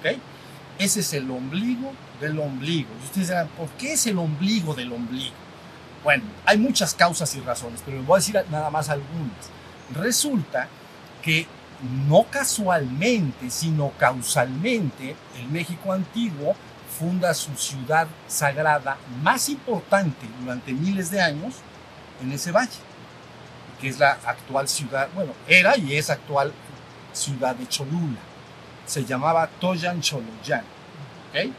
¿Ok? 0.00 0.19
Ese 0.78 1.00
es 1.00 1.12
el 1.12 1.30
ombligo 1.30 1.92
del 2.20 2.38
ombligo. 2.38 2.88
Y 3.00 3.04
ustedes 3.04 3.28
dirán, 3.28 3.48
¿por 3.48 3.68
qué 3.70 3.92
es 3.92 4.06
el 4.06 4.18
ombligo 4.18 4.74
del 4.74 4.92
ombligo? 4.92 5.34
Bueno, 6.02 6.24
hay 6.44 6.58
muchas 6.58 6.94
causas 6.94 7.34
y 7.36 7.40
razones, 7.40 7.82
pero 7.84 7.98
les 7.98 8.06
voy 8.06 8.16
a 8.16 8.18
decir 8.18 8.44
nada 8.50 8.70
más 8.70 8.88
algunas. 8.88 9.50
Resulta 9.94 10.68
que 11.22 11.46
no 12.08 12.24
casualmente, 12.24 13.50
sino 13.50 13.92
causalmente, 13.98 15.16
el 15.38 15.48
México 15.48 15.92
antiguo 15.92 16.54
funda 16.98 17.34
su 17.34 17.54
ciudad 17.56 18.06
sagrada 18.28 18.96
más 19.22 19.48
importante 19.48 20.26
durante 20.40 20.72
miles 20.72 21.10
de 21.10 21.20
años 21.20 21.54
en 22.20 22.32
ese 22.32 22.52
valle, 22.52 22.70
que 23.80 23.88
es 23.88 23.98
la 23.98 24.12
actual 24.24 24.68
ciudad, 24.68 25.08
bueno, 25.14 25.32
era 25.48 25.76
y 25.76 25.96
es 25.96 26.10
actual 26.10 26.52
ciudad 27.12 27.56
de 27.56 27.66
Cholula. 27.68 28.18
Se 28.86 29.04
llamaba 29.04 29.48
Toyan 29.60 30.00
Choloyan. 30.00 30.64
¿ok? 31.30 31.52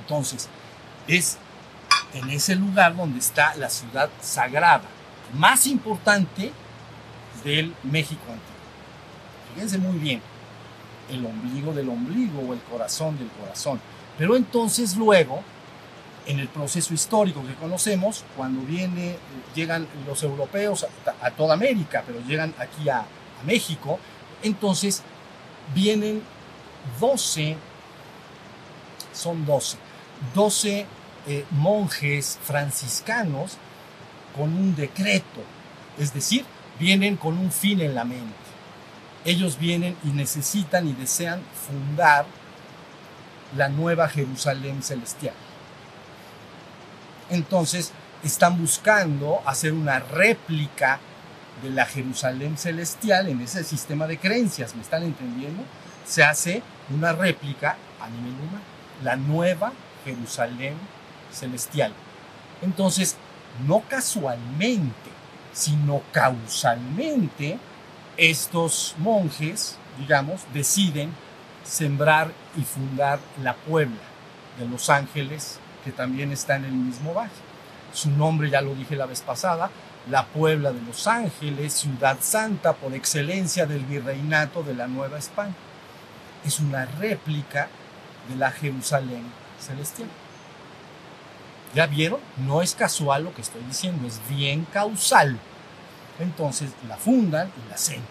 Entonces, 0.00 0.48
es 1.06 1.38
en 2.14 2.30
ese 2.30 2.54
lugar 2.54 2.96
donde 2.96 3.18
está 3.18 3.54
la 3.56 3.68
ciudad 3.68 4.10
sagrada 4.20 4.82
más 5.34 5.66
importante 5.66 6.52
del 7.44 7.74
México 7.82 8.22
antiguo. 8.26 8.52
Fíjense 9.54 9.78
muy 9.78 9.98
bien, 9.98 10.20
el 11.10 11.24
ombligo 11.24 11.72
del 11.72 11.88
ombligo 11.88 12.40
o 12.40 12.52
el 12.52 12.60
corazón 12.60 13.18
del 13.18 13.28
corazón. 13.28 13.80
Pero 14.18 14.36
entonces 14.36 14.96
luego, 14.96 15.42
en 16.26 16.38
el 16.38 16.48
proceso 16.48 16.94
histórico 16.94 17.42
que 17.46 17.54
conocemos, 17.54 18.24
cuando 18.36 18.62
viene, 18.62 19.16
llegan 19.54 19.86
los 20.06 20.22
europeos 20.22 20.86
a, 21.20 21.30
toda 21.30 21.54
América, 21.54 22.04
pero 22.06 22.20
llegan 22.26 22.54
aquí 22.58 22.88
a 22.88 23.04
México, 23.44 23.98
entonces 24.42 25.02
vienen 25.74 26.22
12, 27.00 27.56
son 29.12 29.44
12, 29.44 29.76
12 30.34 30.86
eh, 31.26 31.44
monjes 31.50 32.38
franciscanos 32.42 33.56
con 34.36 34.54
un 34.54 34.74
decreto, 34.74 35.42
es 35.98 36.12
decir, 36.12 36.44
vienen 36.78 37.16
con 37.16 37.38
un 37.38 37.52
fin 37.52 37.80
en 37.80 37.94
la 37.94 38.04
mente. 38.04 38.34
Ellos 39.24 39.58
vienen 39.58 39.96
y 40.02 40.08
necesitan 40.08 40.88
y 40.88 40.94
desean 40.94 41.40
fundar 41.66 42.26
la 43.56 43.68
nueva 43.68 44.08
Jerusalén 44.08 44.82
celestial. 44.82 45.34
Entonces, 47.30 47.92
están 48.24 48.58
buscando 48.58 49.42
hacer 49.46 49.72
una 49.72 49.98
réplica 49.98 50.98
de 51.62 51.70
la 51.70 51.86
Jerusalén 51.86 52.56
celestial 52.56 53.28
en 53.28 53.40
ese 53.40 53.62
sistema 53.64 54.06
de 54.06 54.18
creencias, 54.18 54.74
¿me 54.74 54.82
están 54.82 55.02
entendiendo? 55.02 55.62
Se 56.04 56.24
hace 56.24 56.62
una 56.90 57.12
réplica 57.12 57.76
a 58.00 58.08
nivel 58.08 58.34
humano, 58.34 58.64
la 59.02 59.16
nueva 59.16 59.72
Jerusalén 60.04 60.74
celestial. 61.30 61.92
Entonces, 62.60 63.16
no 63.66 63.82
casualmente, 63.88 65.10
sino 65.52 66.02
causalmente, 66.12 67.58
estos 68.16 68.94
monjes, 68.98 69.76
digamos, 69.98 70.42
deciden 70.52 71.12
sembrar 71.64 72.32
y 72.56 72.62
fundar 72.62 73.18
la 73.42 73.54
Puebla 73.54 74.00
de 74.58 74.66
Los 74.66 74.90
Ángeles, 74.90 75.58
que 75.84 75.92
también 75.92 76.32
está 76.32 76.56
en 76.56 76.64
el 76.64 76.72
mismo 76.72 77.14
valle. 77.14 77.30
Su 77.92 78.10
nombre 78.10 78.50
ya 78.50 78.60
lo 78.60 78.74
dije 78.74 78.96
la 78.96 79.06
vez 79.06 79.20
pasada, 79.20 79.70
la 80.10 80.26
Puebla 80.26 80.72
de 80.72 80.82
Los 80.82 81.06
Ángeles, 81.06 81.72
ciudad 81.72 82.18
santa 82.20 82.72
por 82.74 82.94
excelencia 82.94 83.66
del 83.66 83.84
virreinato 83.84 84.62
de 84.62 84.74
la 84.74 84.86
Nueva 84.86 85.18
España. 85.18 85.54
Es 86.44 86.60
una 86.60 86.86
réplica 86.86 87.68
de 88.28 88.36
la 88.36 88.50
Jerusalén 88.50 89.24
celestial. 89.60 90.08
¿Ya 91.74 91.86
vieron? 91.86 92.20
No 92.36 92.60
es 92.62 92.74
casual 92.74 93.24
lo 93.24 93.34
que 93.34 93.42
estoy 93.42 93.62
diciendo, 93.62 94.06
es 94.06 94.20
bien 94.28 94.66
causal. 94.72 95.38
Entonces 96.18 96.70
la 96.86 96.96
fundan 96.96 97.50
y 97.64 97.70
la 97.70 97.76
sentan. 97.76 98.06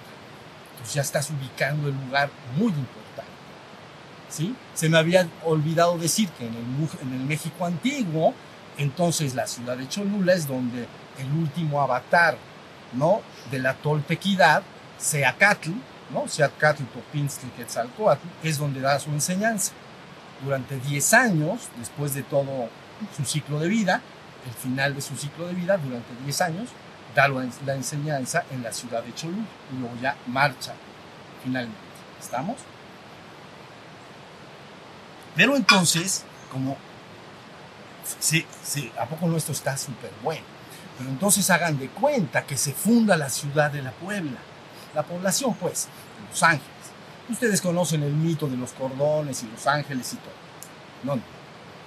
Entonces 0.71 0.95
ya 0.95 1.01
estás 1.01 1.29
ubicando 1.29 1.87
el 1.87 1.95
lugar 1.95 2.29
muy 2.57 2.69
importante. 2.69 3.31
¿Sí? 4.29 4.55
Se 4.73 4.89
me 4.89 4.97
había 4.97 5.27
olvidado 5.43 5.97
decir 5.97 6.29
que 6.29 6.47
en 6.47 6.55
el, 6.55 7.19
México 7.25 7.65
antiguo, 7.65 8.33
entonces 8.77 9.35
la 9.35 9.45
ciudad 9.45 9.77
de 9.77 9.87
Cholula 9.87 10.33
es 10.33 10.47
donde 10.47 10.87
el 11.19 11.31
último 11.33 11.81
avatar 11.81 12.37
¿no? 12.93 13.21
de 13.51 13.59
la 13.59 13.75
toltequidad, 13.75 14.63
Seacatl, 14.97 15.71
¿no? 16.13 16.27
Seatcatl, 16.27 16.83
Topinstli, 16.85 17.49
Quetzalcoatl, 17.51 18.27
es 18.43 18.57
donde 18.57 18.81
da 18.81 18.99
su 18.99 19.09
enseñanza. 19.11 19.73
Durante 20.43 20.79
10 20.79 21.13
años, 21.13 21.69
después 21.77 22.13
de 22.13 22.23
todo 22.23 22.69
su 23.15 23.25
ciclo 23.25 23.59
de 23.59 23.67
vida, 23.67 24.01
el 24.45 24.53
final 24.53 24.95
de 24.95 25.01
su 25.01 25.15
ciclo 25.15 25.47
de 25.47 25.53
vida, 25.53 25.77
durante 25.77 26.09
10 26.23 26.41
años, 26.41 26.69
da 27.15 27.27
la 27.27 27.75
enseñanza 27.75 28.45
en 28.51 28.63
la 28.63 28.71
ciudad 28.71 29.03
de 29.03 29.13
Cholula 29.13 29.43
y 29.71 29.79
luego 29.79 29.95
ya 30.01 30.15
marcha 30.27 30.73
finalmente. 31.43 31.77
¿Estamos? 32.19 32.57
Pero 35.35 35.55
entonces, 35.55 36.23
como 36.51 36.77
sí, 38.19 38.45
sí, 38.63 38.91
¿a 38.99 39.05
poco 39.05 39.27
nuestro 39.27 39.53
está 39.53 39.77
súper 39.77 40.11
bueno? 40.23 40.43
Pero 40.97 41.09
entonces 41.09 41.49
hagan 41.49 41.79
de 41.79 41.87
cuenta 41.89 42.45
que 42.45 42.57
se 42.57 42.73
funda 42.73 43.17
la 43.17 43.29
ciudad 43.29 43.71
de 43.71 43.81
la 43.81 43.91
Puebla, 43.91 44.37
la 44.93 45.03
población 45.03 45.53
pues, 45.55 45.87
de 46.19 46.29
Los 46.29 46.43
Ángeles. 46.43 46.71
Ustedes 47.29 47.61
conocen 47.61 48.03
el 48.03 48.13
mito 48.13 48.47
de 48.47 48.57
los 48.57 48.73
cordones 48.73 49.43
y 49.43 49.47
los 49.47 49.65
ángeles 49.65 50.13
y 50.13 50.17
todo. 50.17 50.33
No, 51.03 51.15
no. 51.15 51.21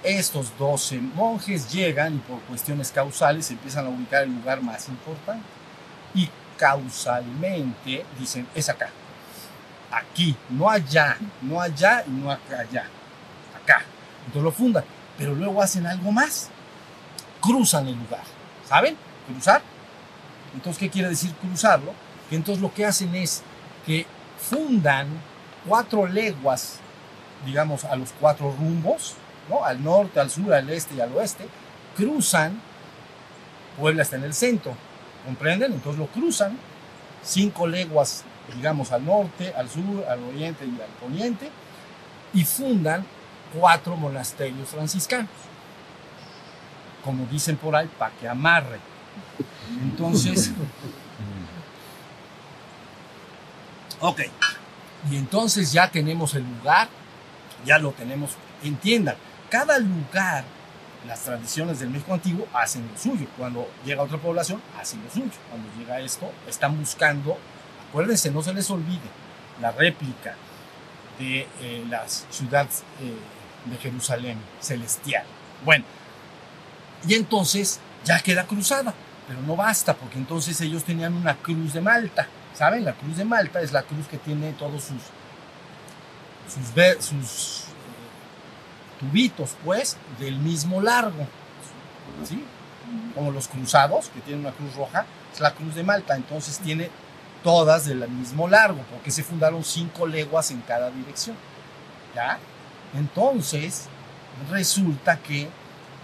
Estos 0.03 0.57
12 0.57 0.99
monjes 0.99 1.71
llegan 1.71 2.15
y 2.15 2.17
por 2.19 2.39
cuestiones 2.41 2.91
causales 2.91 3.49
empiezan 3.51 3.85
a 3.85 3.89
ubicar 3.89 4.23
el 4.23 4.33
lugar 4.33 4.61
más 4.61 4.87
importante. 4.87 5.45
Y 6.13 6.29
causalmente 6.57 8.05
dicen, 8.19 8.47
es 8.55 8.69
acá. 8.69 8.89
Aquí, 9.91 10.35
no 10.49 10.69
allá, 10.69 11.17
no 11.41 11.61
allá 11.61 12.03
y 12.07 12.11
no 12.11 12.31
acá, 12.31 12.59
allá. 12.59 12.87
Acá. 13.61 13.83
Entonces 14.25 14.43
lo 14.43 14.51
fundan. 14.51 14.83
Pero 15.17 15.33
luego 15.33 15.61
hacen 15.61 15.85
algo 15.85 16.11
más. 16.11 16.49
Cruzan 17.41 17.87
el 17.87 17.95
lugar. 17.95 18.23
¿Saben? 18.67 18.97
Cruzar. 19.27 19.61
Entonces, 20.53 20.79
¿qué 20.79 20.89
quiere 20.89 21.09
decir 21.09 21.33
cruzarlo? 21.33 21.93
Que 22.29 22.35
entonces 22.35 22.61
lo 22.61 22.73
que 22.73 22.85
hacen 22.85 23.15
es 23.15 23.43
que 23.85 24.05
fundan 24.49 25.07
cuatro 25.67 26.07
leguas, 26.07 26.79
digamos, 27.45 27.85
a 27.85 27.95
los 27.95 28.09
cuatro 28.19 28.53
rumbos, 28.57 29.15
¿no? 29.49 29.63
Al 29.63 29.83
norte, 29.83 30.19
al 30.19 30.29
sur, 30.29 30.53
al 30.53 30.69
este 30.69 30.95
y 30.95 31.01
al 31.01 31.11
oeste, 31.13 31.47
cruzan, 31.95 32.59
Puebla 33.79 34.03
está 34.03 34.15
en 34.15 34.23
el 34.23 34.33
centro, 34.33 34.73
¿comprenden? 35.25 35.73
Entonces 35.73 35.99
lo 35.99 36.07
cruzan, 36.07 36.57
cinco 37.23 37.67
leguas, 37.67 38.23
digamos, 38.55 38.91
al 38.91 39.05
norte, 39.05 39.53
al 39.55 39.69
sur, 39.69 40.05
al 40.09 40.23
oriente 40.23 40.65
y 40.65 40.81
al 40.81 40.89
poniente, 40.99 41.49
y 42.33 42.43
fundan 42.43 43.05
cuatro 43.53 43.95
monasterios 43.95 44.69
franciscanos. 44.69 45.29
Como 47.03 47.25
dicen 47.27 47.57
por 47.57 47.75
ahí, 47.75 47.89
para 47.99 48.15
que 48.15 48.27
amarre. 48.27 48.79
Entonces, 49.81 50.51
ok, 54.07 54.21
y 55.11 55.17
entonces 55.17 55.71
ya 55.71 55.89
tenemos 55.89 56.33
el 56.35 56.43
lugar, 56.43 56.87
ya 57.65 57.77
lo 57.77 57.91
tenemos, 57.91 58.31
entiendan, 58.63 59.15
cada 59.49 59.77
lugar, 59.79 60.43
las 61.07 61.21
tradiciones 61.21 61.79
del 61.79 61.91
México 61.91 62.13
antiguo 62.13 62.47
hacen 62.53 62.89
lo 62.91 62.97
suyo. 62.97 63.27
Cuando 63.37 63.69
llega 63.85 64.01
otra 64.01 64.17
población, 64.17 64.59
hacen 64.79 65.03
lo 65.03 65.11
suyo. 65.11 65.31
Cuando 65.49 65.69
llega 65.77 65.99
esto, 65.99 66.31
están 66.47 66.79
buscando, 66.79 67.37
acuérdense, 67.89 68.31
no 68.31 68.41
se 68.41 68.53
les 68.53 68.69
olvide, 68.71 69.07
la 69.61 69.71
réplica 69.71 70.35
de 71.19 71.47
eh, 71.61 71.85
la 71.89 72.07
ciudad 72.07 72.67
eh, 73.01 73.69
de 73.69 73.77
Jerusalén 73.77 74.37
celestial. 74.59 75.25
Bueno, 75.63 75.85
y 77.07 77.13
entonces 77.13 77.79
ya 78.03 78.19
queda 78.19 78.45
cruzada, 78.45 78.93
pero 79.27 79.41
no 79.41 79.55
basta, 79.55 79.93
porque 79.95 80.17
entonces 80.17 80.59
ellos 80.61 80.83
tenían 80.83 81.13
una 81.13 81.35
cruz 81.35 81.73
de 81.73 81.81
Malta. 81.81 82.27
¿Saben? 82.55 82.85
La 82.85 82.93
cruz 82.93 83.17
de 83.17 83.25
Malta 83.25 83.61
es 83.61 83.73
la 83.73 83.83
cruz 83.83 84.07
que 84.07 84.17
tiene 84.17 84.53
todos 84.53 84.83
sus, 84.83 85.01
sus, 86.47 87.05
sus 87.05 87.63
tubitos, 88.99 89.55
pues, 89.63 89.97
del 90.19 90.37
mismo 90.37 90.81
largo. 90.81 91.27
¿Sí? 92.23 92.43
Como 93.13 93.31
los 93.31 93.47
cruzados, 93.47 94.09
que 94.09 94.21
tienen 94.21 94.45
una 94.45 94.55
cruz 94.55 94.73
roja, 94.75 95.05
es 95.33 95.39
la 95.41 95.53
cruz 95.53 95.75
de 95.75 95.83
Malta, 95.83 96.15
entonces 96.15 96.59
tiene 96.59 96.89
todas 97.43 97.85
del 97.85 98.07
mismo 98.09 98.47
largo, 98.47 98.79
porque 98.91 99.11
se 99.11 99.23
fundaron 99.23 99.63
cinco 99.63 100.07
leguas 100.07 100.49
en 100.51 100.61
cada 100.61 100.89
dirección. 100.91 101.35
¿Ya? 102.15 102.39
Entonces, 102.95 103.87
resulta 104.49 105.17
que 105.17 105.49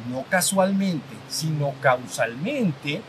no 0.09 0.23
casualmente, 0.29 1.15
sino 1.29 1.73
causalmente, 1.81 3.01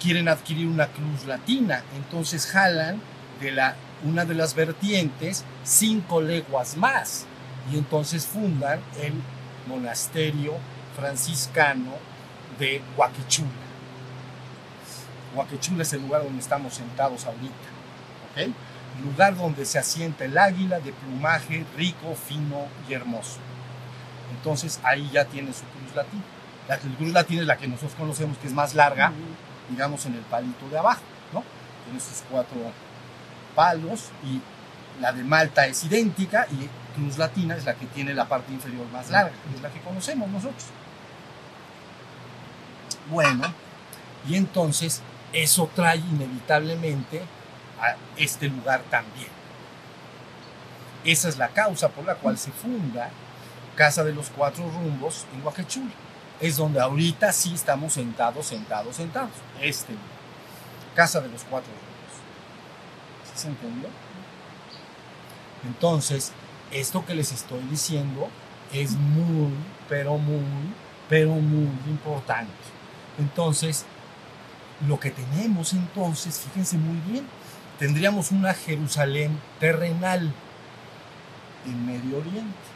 quieren 0.00 0.28
adquirir 0.28 0.66
una 0.66 0.88
cruz 0.88 1.26
latina, 1.26 1.82
entonces 1.96 2.46
jalan 2.46 3.00
de 3.40 3.52
la, 3.52 3.76
una 4.04 4.24
de 4.24 4.34
las 4.34 4.54
vertientes 4.54 5.44
cinco 5.64 6.20
leguas 6.20 6.76
más 6.76 7.26
y 7.72 7.78
entonces 7.78 8.26
fundan 8.26 8.80
el 9.02 9.12
monasterio 9.66 10.54
franciscano 10.94 11.92
de 12.58 12.82
Huaquechula. 12.96 13.50
Huaquechula 15.34 15.82
es 15.82 15.92
el 15.92 16.02
lugar 16.02 16.22
donde 16.22 16.40
estamos 16.40 16.74
sentados 16.74 17.26
ahorita. 17.26 17.54
Lugar 19.04 19.36
donde 19.36 19.66
se 19.66 19.78
asienta 19.78 20.24
el 20.24 20.38
águila 20.38 20.80
de 20.80 20.92
plumaje 20.92 21.64
rico, 21.76 22.14
fino 22.14 22.66
y 22.88 22.94
hermoso. 22.94 23.38
Entonces 24.36 24.80
ahí 24.82 25.08
ya 25.12 25.24
tiene 25.26 25.52
su 25.52 25.64
cruz 25.64 25.94
latina. 25.94 26.22
La 26.68 26.78
cruz 26.78 27.12
latina 27.12 27.40
es 27.42 27.46
la 27.46 27.56
que 27.56 27.68
nosotros 27.68 27.94
conocemos, 27.98 28.38
que 28.38 28.46
es 28.46 28.54
más 28.54 28.74
larga, 28.74 29.12
digamos 29.68 30.06
en 30.06 30.14
el 30.14 30.20
palito 30.22 30.68
de 30.68 30.78
abajo, 30.78 31.02
¿no? 31.32 31.42
Tiene 31.84 32.00
sus 32.00 32.22
cuatro 32.30 32.58
palos 33.54 34.10
y 34.24 34.40
la 35.00 35.12
de 35.12 35.24
Malta 35.24 35.66
es 35.66 35.84
idéntica 35.84 36.46
y 36.50 36.68
cruz 36.94 37.18
latina 37.18 37.56
es 37.56 37.64
la 37.64 37.74
que 37.74 37.86
tiene 37.86 38.14
la 38.14 38.26
parte 38.26 38.52
inferior 38.52 38.86
más 38.92 39.10
larga, 39.10 39.32
es 39.54 39.60
la 39.60 39.70
que 39.70 39.80
conocemos 39.80 40.28
nosotros. 40.30 40.64
Bueno, 43.10 43.52
y 44.28 44.36
entonces 44.36 45.02
eso 45.32 45.70
trae 45.74 45.98
inevitablemente 45.98 47.22
a 47.80 47.96
este 48.16 48.48
lugar 48.48 48.82
también. 48.90 49.28
Esa 51.04 51.28
es 51.28 51.38
la 51.38 51.48
causa 51.48 51.88
por 51.88 52.04
la 52.04 52.16
cual 52.16 52.36
se 52.36 52.50
funda 52.50 53.10
Casa 53.76 54.02
de 54.02 54.12
los 54.12 54.30
Cuatro 54.30 54.68
Rumbos 54.68 55.26
en 55.34 55.44
Huaquechula. 55.44 55.92
Es 56.40 56.56
donde 56.56 56.80
ahorita 56.80 57.32
sí 57.32 57.54
estamos 57.54 57.94
sentados, 57.94 58.46
sentados, 58.46 58.96
sentados. 58.96 59.32
Este. 59.60 59.94
Casa 60.94 61.20
de 61.20 61.28
los 61.28 61.42
Cuatro 61.44 61.70
Rumbos. 61.70 63.32
¿Sí 63.32 63.42
se 63.42 63.48
entendió? 63.48 63.88
Entonces, 65.66 66.32
esto 66.70 67.04
que 67.04 67.14
les 67.14 67.32
estoy 67.32 67.62
diciendo 67.70 68.28
es 68.72 68.92
muy, 68.92 69.52
pero 69.88 70.18
muy, 70.18 70.42
pero 71.08 71.30
muy 71.30 71.68
importante. 71.88 72.52
Entonces, 73.18 73.84
lo 74.86 75.00
que 75.00 75.10
tenemos 75.10 75.72
entonces, 75.72 76.40
fíjense 76.40 76.76
muy 76.76 76.98
bien, 77.10 77.26
tendríamos 77.78 78.30
una 78.30 78.54
Jerusalén 78.54 79.38
terrenal 79.58 80.32
en 81.64 81.86
Medio 81.86 82.18
Oriente. 82.18 82.75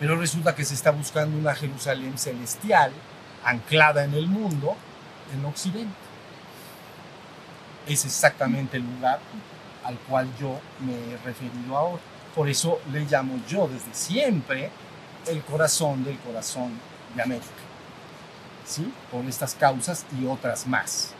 Pero 0.00 0.16
resulta 0.16 0.54
que 0.54 0.64
se 0.64 0.74
está 0.74 0.90
buscando 0.90 1.36
una 1.36 1.54
Jerusalén 1.54 2.16
celestial, 2.18 2.92
anclada 3.44 4.04
en 4.04 4.14
el 4.14 4.28
mundo, 4.28 4.76
en 5.34 5.44
Occidente. 5.44 5.94
Es 7.86 8.04
exactamente 8.04 8.76
el 8.76 8.84
lugar 8.84 9.18
al 9.84 9.98
cual 10.00 10.28
yo 10.38 10.60
me 10.80 10.92
he 10.92 11.16
referido 11.24 11.76
ahora. 11.76 12.02
Por 12.34 12.48
eso 12.48 12.80
le 12.92 13.00
llamo 13.00 13.40
yo 13.48 13.66
desde 13.68 13.92
siempre 13.92 14.70
el 15.26 15.42
corazón 15.42 16.04
del 16.04 16.18
corazón 16.18 16.72
de 17.14 17.22
América. 17.22 17.46
¿Sí? 18.66 18.92
Por 19.10 19.24
estas 19.24 19.54
causas 19.54 20.04
y 20.20 20.26
otras 20.26 20.66
más. 20.66 21.12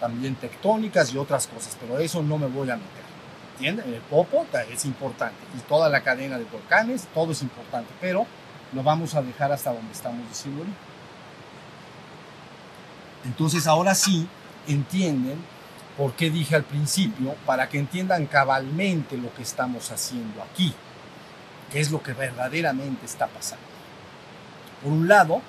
También 0.00 0.34
tectónicas 0.36 1.12
y 1.12 1.18
otras 1.18 1.46
cosas, 1.46 1.76
pero 1.78 1.98
eso 1.98 2.22
no 2.22 2.38
me 2.38 2.46
voy 2.46 2.70
a 2.70 2.76
meter. 2.76 3.07
¿Entienden? 3.58 3.92
El 3.92 4.00
Popo 4.02 4.46
es 4.72 4.84
importante 4.84 5.36
y 5.56 5.60
toda 5.62 5.88
la 5.88 6.02
cadena 6.02 6.38
de 6.38 6.44
volcanes, 6.44 7.08
todo 7.12 7.32
es 7.32 7.42
importante, 7.42 7.92
pero 8.00 8.24
lo 8.72 8.84
vamos 8.84 9.16
a 9.16 9.22
dejar 9.22 9.50
hasta 9.50 9.72
donde 9.72 9.92
estamos 9.92 10.28
diciendo 10.28 10.60
ahorita. 10.60 10.78
Entonces 13.24 13.66
ahora 13.66 13.96
sí 13.96 14.28
entienden 14.68 15.42
por 15.96 16.12
qué 16.12 16.30
dije 16.30 16.54
al 16.54 16.62
principio, 16.62 17.34
para 17.44 17.68
que 17.68 17.80
entiendan 17.80 18.26
cabalmente 18.26 19.16
lo 19.16 19.34
que 19.34 19.42
estamos 19.42 19.90
haciendo 19.90 20.40
aquí, 20.40 20.72
qué 21.72 21.80
es 21.80 21.90
lo 21.90 22.00
que 22.00 22.12
verdaderamente 22.12 23.06
está 23.06 23.26
pasando. 23.26 23.66
Por 24.84 24.92
un 24.92 25.08
lado, 25.08 25.42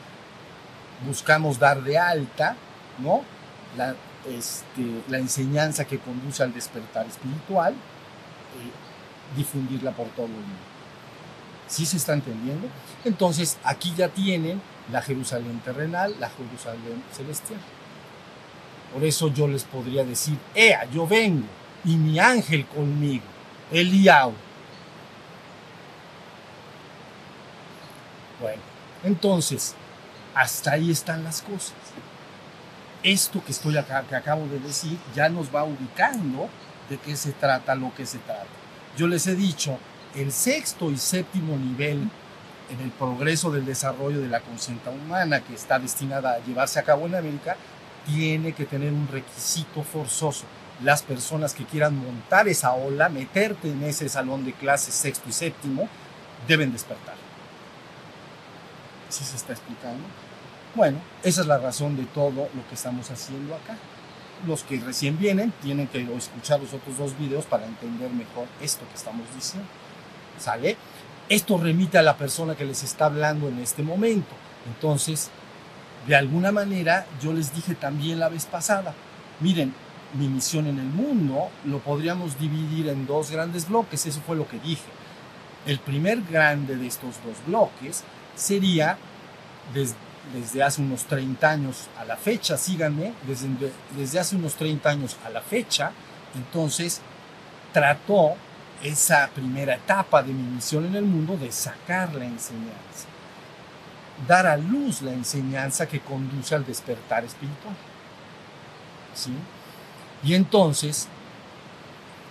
buscamos 1.06 1.60
dar 1.60 1.84
de 1.84 2.00
alta 2.00 2.56
¿no? 2.98 3.22
la, 3.78 3.94
este, 4.28 5.04
la 5.08 5.20
enseñanza 5.20 5.86
que 5.86 6.00
conduce 6.00 6.42
al 6.42 6.52
despertar 6.52 7.06
espiritual, 7.06 7.76
difundirla 9.36 9.92
por 9.92 10.08
todo 10.10 10.26
el 10.26 10.32
mundo. 10.32 10.48
¿Sí 11.68 11.86
se 11.86 11.98
está 11.98 12.14
entendiendo? 12.14 12.68
Entonces, 13.06 13.58
aquí 13.64 13.94
ya 13.96 14.10
tienen 14.10 14.62
la 14.92 15.02
Jerusalén 15.02 15.60
terrenal, 15.64 16.16
la 16.20 16.30
Jerusalén 16.30 17.04
celestial. 17.12 17.60
Por 18.94 19.04
eso 19.04 19.28
yo 19.28 19.48
les 19.48 19.64
podría 19.64 20.04
decir, 20.04 20.38
¡Ea, 20.56 20.90
yo 20.92 21.08
vengo! 21.08 21.46
y 21.84 21.96
mi 21.96 22.20
ángel 22.20 22.66
conmigo, 22.66 23.24
Eliau. 23.72 24.34
Bueno, 28.42 28.62
entonces, 29.04 29.76
hasta 30.36 30.72
ahí 30.72 30.92
están 30.92 31.24
las 31.24 31.42
cosas. 31.42 31.74
Esto 33.04 33.44
que 33.44 33.52
estoy 33.52 33.78
acá, 33.78 34.04
que 34.08 34.16
acabo 34.16 34.46
de 34.48 34.60
decir, 34.60 34.98
ya 35.16 35.30
nos 35.30 35.54
va 35.54 35.64
ubicando 35.64 36.50
de 36.90 36.98
qué 36.98 37.16
se 37.16 37.32
trata 37.32 37.76
lo 37.76 37.94
que 37.96 38.06
se 38.06 38.18
trata. 38.20 38.46
Yo 39.00 39.08
les 39.08 39.28
he 39.28 39.36
dicho, 39.36 39.78
el 40.14 40.34
sexto 40.34 40.92
y 40.92 40.98
séptimo 40.98 41.56
nivel 41.56 42.10
en 42.70 42.82
el 42.82 42.92
progreso 42.92 43.50
del 43.50 43.66
desarrollo 43.66 44.20
de 44.20 44.28
la 44.28 44.42
conciencia 44.42 44.92
humana 44.92 45.40
que 45.40 45.54
está 45.54 45.80
destinada 45.80 46.34
a 46.34 46.40
llevarse 46.40 46.80
a 46.80 46.84
cabo 46.84 47.06
en 47.06 47.16
América, 47.16 47.56
tiene 48.06 48.52
que 48.52 48.66
tener 48.66 48.92
un 48.92 49.08
requisito 49.08 49.84
forzoso. 49.84 50.44
Las 50.84 51.02
personas 51.02 51.54
que 51.54 51.64
quieran 51.64 51.98
montar 51.98 52.50
esa 52.50 52.74
ola, 52.74 53.08
meterte 53.08 53.72
en 53.72 53.84
ese 53.84 54.10
salón 54.10 54.44
de 54.44 54.52
clases 54.52 54.96
sexto 54.96 55.30
y 55.30 55.32
séptimo, 55.32 55.88
deben 56.46 56.74
despertar. 56.74 57.16
¿Sí 59.08 59.24
se 59.24 59.38
está 59.38 59.54
explicando? 59.54 60.04
Bueno, 60.76 61.00
esa 61.24 61.40
es 61.40 61.48
la 61.48 61.58
razón 61.58 61.96
de 61.96 62.04
todo 62.04 62.50
lo 62.54 62.68
que 62.68 62.76
estamos 62.76 63.10
haciendo 63.10 63.56
acá. 63.56 63.78
Los 64.48 64.64
que 64.64 64.80
recién 64.80 65.18
vienen 65.18 65.54
tienen 65.62 65.88
que 65.88 66.02
escuchar 66.16 66.60
los 66.62 66.74
otros 66.74 66.98
dos 66.98 67.18
videos 67.18 67.46
para 67.46 67.66
entender 67.66 68.10
mejor 68.12 68.48
esto 68.62 68.88
que 68.90 68.96
estamos 68.96 69.26
diciendo. 69.36 69.68
¿Sale? 70.40 70.78
Esto 71.28 71.58
remite 71.58 71.98
a 71.98 72.02
la 72.02 72.18
persona 72.18 72.56
que 72.56 72.66
les 72.66 72.84
está 72.84 73.06
hablando 73.06 73.50
en 73.50 73.60
este 73.60 73.84
momento. 73.84 74.34
Entonces, 74.68 75.30
de 76.08 76.16
alguna 76.16 76.52
manera, 76.52 77.06
yo 77.22 77.34
les 77.34 77.54
dije 77.54 77.76
también 77.76 78.20
la 78.20 78.30
vez 78.30 78.46
pasada, 78.46 78.94
miren, 79.40 79.74
mi 80.14 80.28
misión 80.28 80.66
en 80.68 80.80
el 80.80 80.88
mundo 80.88 81.50
lo 81.66 81.80
podríamos 81.80 82.40
dividir 82.40 82.88
en 82.88 83.06
dos 83.06 83.30
grandes 83.30 83.68
bloques, 83.68 84.06
eso 84.06 84.22
fue 84.26 84.36
lo 84.36 84.48
que 84.48 84.60
dije. 84.60 84.90
El 85.66 85.80
primer 85.80 86.24
grande 86.24 86.78
de 86.78 86.88
estos 86.88 87.16
dos 87.24 87.38
bloques 87.46 88.04
sería 88.36 88.98
desde, 89.74 89.96
desde 90.34 90.64
hace 90.64 90.82
unos 90.82 91.06
30 91.06 91.50
años 91.50 91.88
a 91.98 92.06
la 92.06 92.16
fecha, 92.18 92.58
síganme, 92.58 93.14
desde, 93.26 93.50
desde 93.98 94.20
hace 94.20 94.36
unos 94.36 94.56
30 94.56 94.90
años 94.90 95.18
a 95.26 95.30
la 95.30 95.42
fecha, 95.42 95.92
entonces 96.36 97.02
trató 97.74 98.36
esa 98.84 99.30
primera 99.34 99.76
etapa 99.76 100.24
de 100.24 100.34
mi 100.34 100.44
misión 100.44 100.86
en 100.86 100.96
el 100.96 101.04
mundo 101.04 101.38
de 101.38 101.52
sacar 101.52 102.14
la 102.16 102.26
enseñanza, 102.26 103.08
dar 104.28 104.48
a 104.48 104.58
luz 104.58 105.02
la 105.02 105.12
enseñanza 105.12 105.88
que 105.88 106.00
conduce 106.00 106.56
al 106.56 106.66
despertar 106.66 107.26
espiritual. 107.26 107.76
¿Sí? 109.14 109.34
Y 110.24 110.34
entonces, 110.34 111.08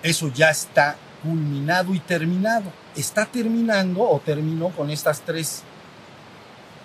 eso 0.03 0.29
ya 0.29 0.51
está 0.51 0.97
culminado 1.23 1.95
y 1.95 2.01
terminado. 2.01 2.73
Está 2.95 3.27
terminando 3.27 4.03
o 4.03 4.21
terminó 4.21 4.71
con 4.71 4.91
estas 4.91 5.21
tres 5.21 5.63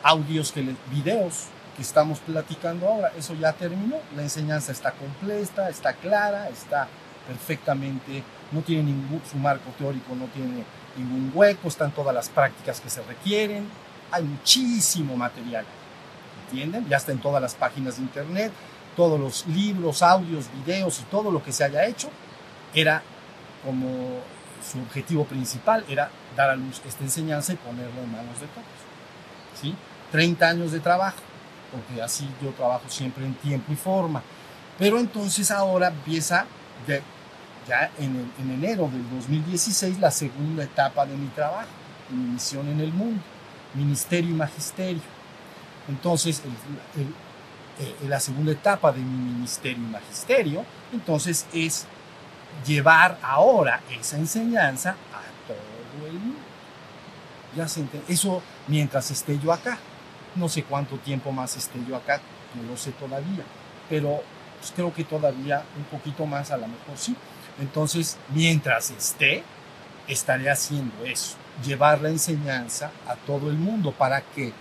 audios, 0.04 0.54
videos 0.92 1.46
que 1.76 1.82
estamos 1.82 2.20
platicando 2.20 2.88
ahora. 2.88 3.12
Eso 3.18 3.34
ya 3.34 3.54
terminó. 3.54 3.98
La 4.16 4.22
enseñanza 4.22 4.72
está 4.72 4.92
completa, 4.92 5.70
está 5.70 5.94
clara, 5.94 6.50
está 6.50 6.88
perfectamente, 7.28 8.24
no 8.52 8.62
tiene 8.62 8.84
ningún, 8.84 9.22
marco 9.42 9.72
teórico 9.78 10.16
no 10.16 10.26
tiene 10.26 10.64
ningún 10.98 11.32
hueco, 11.34 11.68
están 11.68 11.92
todas 11.92 12.14
las 12.14 12.30
prácticas 12.30 12.82
que 12.82 12.90
se 12.90 13.02
requieren, 13.04 13.68
hay 14.12 14.24
muchísimo 14.24 15.16
material, 15.16 15.66
¿entienden? 16.46 16.88
Ya 16.88 16.98
está 16.98 17.12
en 17.12 17.20
todas 17.20 17.42
las 17.42 17.56
páginas 17.56 17.96
de 17.96 18.04
internet, 18.04 18.52
todos 18.96 19.20
los 19.20 19.48
libros, 19.48 20.04
audios, 20.04 20.46
videos 20.66 21.00
y 21.00 21.04
todo 21.04 21.32
lo 21.32 21.42
que 21.44 21.52
se 21.52 21.64
haya 21.64 21.86
hecho, 21.86 22.10
era 22.74 23.02
como 23.64 24.20
su 24.70 24.80
objetivo 24.80 25.26
principal, 25.26 25.86
era 25.88 26.10
dar 26.36 26.50
a 26.50 26.56
luz 26.56 26.82
esta 26.86 27.04
enseñanza 27.04 27.54
y 27.54 27.56
ponerlo 27.56 28.02
en 28.02 28.12
manos 28.12 28.40
de 28.40 28.48
todos. 28.48 28.66
¿sí? 29.60 29.76
30 30.14 30.48
años 30.48 30.72
de 30.72 30.80
trabajo, 30.80 31.18
porque 31.72 32.00
así 32.00 32.30
yo 32.40 32.52
trabajo 32.52 32.84
siempre 32.88 33.26
en 33.26 33.34
tiempo 33.34 33.74
y 33.74 33.76
forma. 33.76 34.22
Pero 34.78 35.00
entonces 35.00 35.50
ahora 35.50 35.88
empieza 35.88 36.46
ya 37.68 37.90
en, 37.98 38.32
en, 38.38 38.52
enero 38.52 38.88
del 38.94 39.10
2016 39.10 40.00
la 40.00 40.12
segunda 40.12 40.66
etapa 40.66 41.08
de 41.08 41.18
mi 41.18 41.26
trabajo, 41.30 41.68
mi 42.12 42.34
misión 42.34 42.68
en 42.68 42.80
el 42.80 42.94
mundo, 42.94 43.24
ministerio 43.74 44.30
y 44.30 44.36
magisterio. 44.36 45.02
Entonces, 45.90 46.44
el, 46.96 48.08
la 48.08 48.20
segunda 48.20 48.52
etapa 48.52 48.92
de 48.92 49.00
mi 49.00 49.34
ministerio 49.34 49.84
y 49.84 49.90
magisterio, 49.90 50.64
entonces 50.94 51.48
es 51.52 51.88
llevar 52.68 53.18
ahora 53.24 53.82
esa 54.00 54.18
enseñanza 54.18 54.92
a 54.92 55.48
todo 55.48 56.08
el 56.08 56.14
mundo. 56.14 56.40
Ya 57.58 57.68
se. 57.68 57.84
Eso 58.08 58.44
mientras 58.68 59.10
esté 59.10 59.40
yo 59.40 59.52
acá. 59.52 59.80
No 60.36 60.50
sé 60.50 60.64
cuánto 60.64 60.98
tiempo 60.98 61.32
más 61.32 61.56
esté 61.56 61.80
yo 61.88 61.96
acá, 61.96 62.20
no 62.56 62.64
lo 62.64 62.78
sé 62.78 62.92
todavía, 62.92 63.44
pero 63.90 64.22
pues 64.60 64.72
creo 64.76 64.94
que 64.94 65.04
todavía 65.04 65.64
un 65.78 65.84
poquito 65.86 66.26
más 66.26 66.52
a 66.52 66.58
lo 66.58 66.68
mejor 66.68 66.98
sí. 66.98 67.16
Entonces, 67.60 68.18
mientras 68.34 68.90
esté, 68.92 69.44
estaré 70.08 70.50
haciendo 70.50 71.06
eso, 71.06 71.36
llevar 71.66 72.02
la 72.02 72.10
enseñanza 72.10 72.92
a 73.08 73.16
todo 73.16 73.50
el 73.50 73.58
mundo 73.58 73.92
para 73.92 74.22
que 74.22 74.54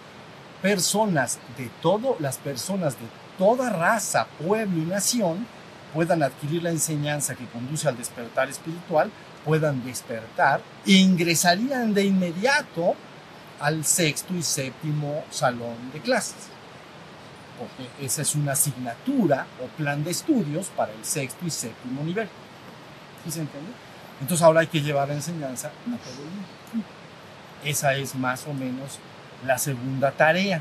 personas 0.61 1.39
de 1.57 1.71
todo, 1.81 2.17
las 2.21 2.37
personas 2.39 2.95
de 2.95 3.07
toda 3.39 3.71
raza, 3.71 4.27
pueblo 4.45 4.83
y 4.83 4.87
nación 4.87 5.47
puedan 5.93 6.23
adquirir 6.23 6.63
la 6.63 6.71
enseñanza 6.71 7.35
que 7.35 7.47
conduce 7.47 7.89
al 7.89 7.97
despertar 7.97 8.49
espiritual, 8.49 9.11
puedan 9.45 9.85
despertar 9.85 10.61
e 10.87 10.93
ingresarían 10.93 11.93
de 11.93 12.05
inmediato 12.05 12.95
al 13.63 13.85
sexto 13.85 14.35
y 14.35 14.43
séptimo 14.43 15.25
salón 15.31 15.93
de 15.93 16.01
clases. 16.01 16.49
Porque 17.59 17.89
esa 18.05 18.23
es 18.23 18.35
una 18.35 18.53
asignatura 18.53 19.47
o 19.63 19.67
plan 19.77 20.03
de 20.03 20.11
estudios 20.11 20.67
para 20.69 20.93
el 20.93 21.05
sexto 21.05 21.47
y 21.47 21.51
séptimo 21.51 22.03
nivel. 22.03 22.29
¿Sí 23.25 23.31
se 23.31 23.41
entiende? 23.41 23.71
Entonces 24.21 24.45
ahora 24.45 24.61
hay 24.61 24.67
que 24.67 24.81
llevar 24.81 25.09
la 25.09 25.15
enseñanza. 25.15 25.71
Esa 27.65 27.95
es 27.95 28.17
más 28.17 28.47
o 28.49 28.53
menos 28.53 28.99
la 29.47 29.59
segunda 29.59 30.11
tarea. 30.11 30.61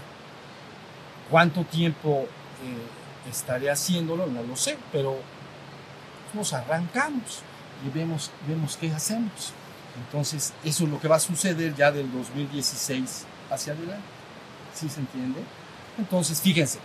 ¿Cuánto 1.30 1.64
tiempo 1.64 2.28
eh, 2.64 3.30
estaré 3.30 3.72
haciéndolo? 3.72 4.28
No 4.28 4.44
lo 4.44 4.56
sé, 4.56 4.78
pero 4.92 5.18
nos 6.34 6.54
arrancamos 6.54 7.40
y 7.86 7.90
vemos, 7.90 8.30
vemos 8.48 8.78
qué 8.78 8.92
hacemos. 8.94 9.54
Entonces, 9.98 10.54
eso 10.64 10.84
es 10.86 10.90
lo 10.90 11.00
que 11.00 11.08
va 11.08 11.18
a 11.18 11.20
suceder 11.20 11.76
ya 11.76 11.92
del 11.92 12.12
2016 12.12 13.26
hacia 13.50 13.74
adelante. 13.74 14.04
¿Sí 14.74 14.90
se 14.90 15.02
entiende? 15.02 15.42
Entonces, 15.98 16.42
fíjense, 16.42 16.80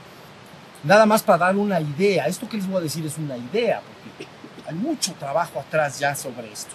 nada 0.83 1.07
más 1.07 1.23
para 1.23 1.47
dar 1.47 1.57
una 1.57 1.81
idea, 1.81 2.27
esto 2.27 2.49
que 2.49 2.57
les 2.57 2.67
voy 2.67 2.79
a 2.79 2.81
decir 2.81 3.05
es 3.07 3.17
una 3.19 3.37
idea, 3.37 3.81
porque 3.81 4.27
hay 4.69 4.75
mucho 4.75 5.13
trabajo 5.15 5.61
atrás 5.61 5.99
ya 5.99 6.15
sobre 6.15 6.53
esto. 6.53 6.75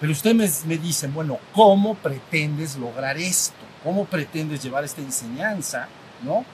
Pero 0.00 0.12
ustedes 0.12 0.64
me, 0.66 0.76
dicen, 0.76 1.12
bueno, 1.12 1.38
¿cómo 1.52 1.94
pretendes 1.94 2.76
lograr 2.76 3.16
esto? 3.16 3.54
¿Cómo 3.82 4.04
pretendes 4.04 4.62
llevar 4.62 4.84
esta 4.84 5.00
enseñanza, 5.00 5.88
¿no? 6.22 6.44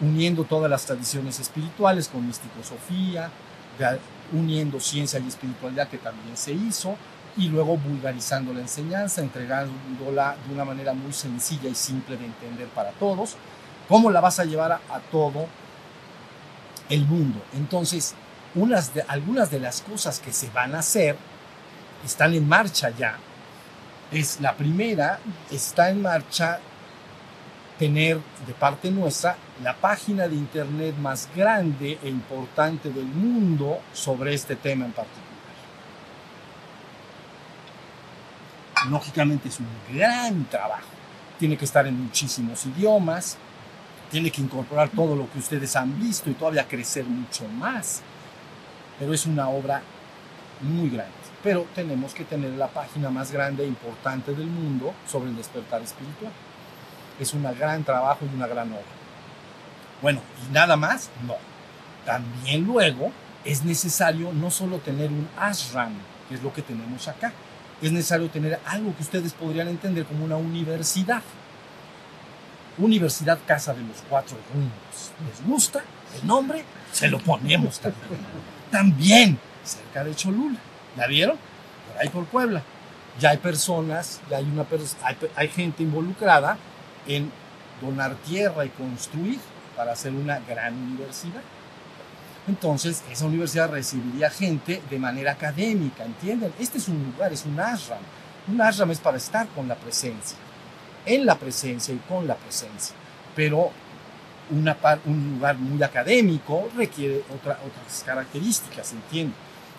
Uniendo 0.00 0.44
todas 0.44 0.70
las 0.70 0.84
tradiciones 0.84 1.40
espirituales 1.40 2.08
con 2.08 2.26
misticosofía, 2.26 3.30
uniendo 4.32 4.78
ciencia 4.78 5.18
y 5.18 5.28
espiritualidad 5.28 5.88
que 5.88 5.98
también 5.98 6.36
se 6.36 6.52
hizo, 6.52 6.96
y 7.36 7.48
luego 7.48 7.76
vulgarizando 7.76 8.52
la 8.52 8.60
enseñanza, 8.60 9.20
entregándola 9.20 10.36
de 10.46 10.54
una 10.54 10.64
manera 10.64 10.94
muy 10.94 11.12
sencilla 11.12 11.68
y 11.68 11.74
simple 11.74 12.16
de 12.16 12.24
entender 12.24 12.68
para 12.68 12.90
todos. 12.92 13.36
¿Cómo 13.88 14.10
la 14.10 14.20
vas 14.20 14.40
a 14.40 14.44
llevar 14.44 14.72
a, 14.72 15.00
todo 15.10 15.46
el 16.88 17.04
mundo? 17.04 17.40
Entonces, 17.54 18.14
unas 18.54 18.90
algunas 19.08 19.50
de 19.50 19.60
las 19.60 19.82
cosas 19.82 20.18
que 20.18 20.32
se 20.32 20.50
van 20.50 20.74
a 20.74 20.78
hacer 20.78 21.16
están 22.04 22.34
en 22.34 22.48
marcha 22.48 22.90
ya. 22.90 23.18
Es 24.10 24.40
la 24.40 24.54
primera, 24.54 25.18
está 25.50 25.90
en 25.90 26.00
marcha 26.02 26.60
tener 27.78 28.18
de 28.46 28.54
parte 28.54 28.90
nuestra 28.90 29.36
la 29.62 29.74
página 29.74 30.28
de 30.28 30.34
internet 30.34 30.96
más 30.96 31.28
grande 31.34 31.98
e 32.02 32.08
importante 32.08 32.90
del 32.90 33.04
mundo 33.04 33.80
sobre 33.92 34.34
este 34.34 34.56
tema 34.56 34.86
en 34.86 34.92
particular. 34.92 35.25
Lógicamente 38.90 39.48
es 39.48 39.58
un 39.60 39.66
gran 39.92 40.44
trabajo. 40.46 40.88
Tiene 41.38 41.56
que 41.56 41.64
estar 41.64 41.86
en 41.86 42.02
muchísimos 42.02 42.64
idiomas, 42.66 43.36
tiene 44.10 44.30
que 44.30 44.40
incorporar 44.40 44.88
todo 44.88 45.16
lo 45.16 45.30
que 45.30 45.38
ustedes 45.38 45.74
han 45.76 45.98
visto 46.00 46.30
y 46.30 46.34
todavía 46.34 46.66
crecer 46.66 47.04
mucho 47.04 47.46
más. 47.48 48.02
Pero 48.98 49.12
es 49.12 49.26
una 49.26 49.48
obra 49.48 49.82
muy 50.60 50.88
grande. 50.88 51.12
Pero 51.42 51.66
tenemos 51.74 52.14
que 52.14 52.24
tener 52.24 52.52
la 52.52 52.68
página 52.68 53.10
más 53.10 53.30
grande 53.30 53.64
e 53.64 53.68
importante 53.68 54.34
del 54.34 54.46
mundo 54.46 54.94
sobre 55.06 55.30
el 55.30 55.36
despertar 55.36 55.82
espiritual. 55.82 56.32
Es 57.20 57.34
un 57.34 57.42
gran 57.42 57.84
trabajo 57.84 58.24
y 58.24 58.34
una 58.34 58.46
gran 58.46 58.70
obra. 58.72 58.82
Bueno, 60.02 60.20
¿y 60.48 60.52
nada 60.52 60.76
más? 60.76 61.10
No. 61.26 61.34
También 62.04 62.64
luego 62.64 63.10
es 63.44 63.64
necesario 63.64 64.32
no 64.32 64.50
solo 64.50 64.78
tener 64.78 65.10
un 65.10 65.28
ashram, 65.38 65.92
que 66.28 66.34
es 66.34 66.42
lo 66.42 66.52
que 66.52 66.62
tenemos 66.62 67.06
acá, 67.08 67.32
es 67.82 67.92
necesario 67.92 68.28
tener 68.28 68.58
algo 68.66 68.94
que 68.96 69.02
ustedes 69.02 69.32
podrían 69.32 69.68
entender 69.68 70.04
como 70.04 70.24
una 70.24 70.36
universidad. 70.36 71.22
Universidad 72.78 73.38
Casa 73.46 73.72
de 73.72 73.80
los 73.82 74.02
Cuatro 74.08 74.36
Rumbos. 74.52 75.12
¿Les 75.26 75.46
gusta 75.46 75.82
el 76.20 76.26
nombre? 76.26 76.64
Se 76.92 77.08
lo 77.08 77.18
ponemos 77.18 77.80
también. 77.80 78.20
También 78.70 79.38
cerca 79.64 80.04
de 80.04 80.14
Cholula. 80.14 80.58
¿La 80.96 81.06
vieron? 81.06 81.36
Por 81.92 82.02
ahí 82.02 82.08
por 82.08 82.24
Puebla. 82.26 82.62
Ya 83.18 83.30
hay 83.30 83.38
personas, 83.38 84.20
ya 84.30 84.38
hay, 84.38 84.44
una 84.44 84.66
hay, 85.02 85.16
hay 85.36 85.48
gente 85.48 85.82
involucrada 85.82 86.58
en 87.06 87.30
donar 87.80 88.14
tierra 88.16 88.64
y 88.64 88.68
construir 88.70 89.38
para 89.74 89.92
hacer 89.92 90.12
una 90.12 90.38
gran 90.40 90.74
universidad. 90.74 91.40
Entonces, 92.48 93.02
esa 93.10 93.26
universidad 93.26 93.70
recibiría 93.70 94.30
gente 94.30 94.80
de 94.88 94.98
manera 94.98 95.32
académica, 95.32 96.04
¿entienden? 96.04 96.52
Este 96.58 96.78
es 96.78 96.88
un 96.88 97.02
lugar, 97.02 97.32
es 97.32 97.44
un 97.44 97.58
ashram. 97.58 97.98
Un 98.48 98.60
ashram 98.60 98.90
es 98.92 99.00
para 99.00 99.16
estar 99.16 99.48
con 99.48 99.66
la 99.66 99.74
presencia, 99.74 100.36
en 101.04 101.26
la 101.26 101.36
presencia 101.36 101.92
y 101.92 101.98
con 102.08 102.26
la 102.26 102.36
presencia. 102.36 102.94
Pero 103.34 103.70
una 104.50 104.76
un 105.06 105.34
lugar 105.34 105.58
muy 105.58 105.82
académico 105.82 106.68
requiere 106.76 107.24
otra, 107.34 107.58
otras 107.66 108.04
características, 108.04 108.92
¿entienden? 108.92 109.34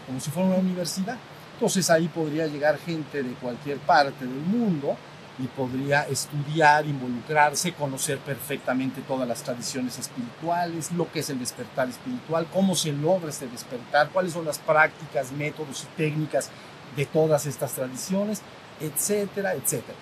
Como 0.05 0.19
si 0.19 0.29
fuera 0.29 0.49
una 0.49 0.57
universidad. 0.57 1.17
Entonces 1.53 1.89
ahí 1.89 2.09
podría 2.09 2.47
llegar 2.47 2.77
gente 2.77 3.23
de 3.23 3.31
cualquier 3.35 3.77
parte 3.77 4.25
del 4.25 4.41
mundo 4.41 4.97
y 5.39 5.47
podría 5.47 6.03
estudiar, 6.03 6.85
involucrarse, 6.85 7.73
conocer 7.73 8.17
perfectamente 8.19 9.01
todas 9.01 9.27
las 9.27 9.43
tradiciones 9.43 9.99
espirituales, 9.99 10.91
lo 10.91 11.11
que 11.11 11.19
es 11.19 11.29
el 11.29 11.39
despertar 11.39 11.89
espiritual, 11.89 12.47
cómo 12.51 12.75
se 12.75 12.91
logra 12.91 13.29
este 13.29 13.47
despertar, 13.47 14.09
cuáles 14.09 14.33
son 14.33 14.45
las 14.45 14.57
prácticas, 14.57 15.31
métodos 15.31 15.83
y 15.83 15.97
técnicas 15.97 16.49
de 16.95 17.05
todas 17.05 17.45
estas 17.45 17.73
tradiciones, 17.73 18.41
etcétera, 18.79 19.53
etcétera. 19.53 19.97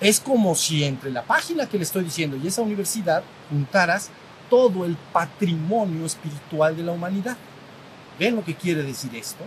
Es 0.00 0.18
como 0.18 0.54
si 0.54 0.84
entre 0.84 1.10
la 1.10 1.22
página 1.24 1.68
que 1.68 1.76
le 1.76 1.84
estoy 1.84 2.04
diciendo 2.04 2.36
y 2.36 2.46
esa 2.46 2.62
universidad 2.62 3.22
juntaras 3.50 4.10
todo 4.48 4.86
el 4.86 4.96
patrimonio 5.12 6.06
espiritual 6.06 6.74
de 6.74 6.82
la 6.82 6.92
humanidad. 6.92 7.36
¿Ven 8.18 8.36
lo 8.36 8.44
que 8.44 8.54
quiere 8.54 8.82
decir 8.82 9.14
esto? 9.14 9.44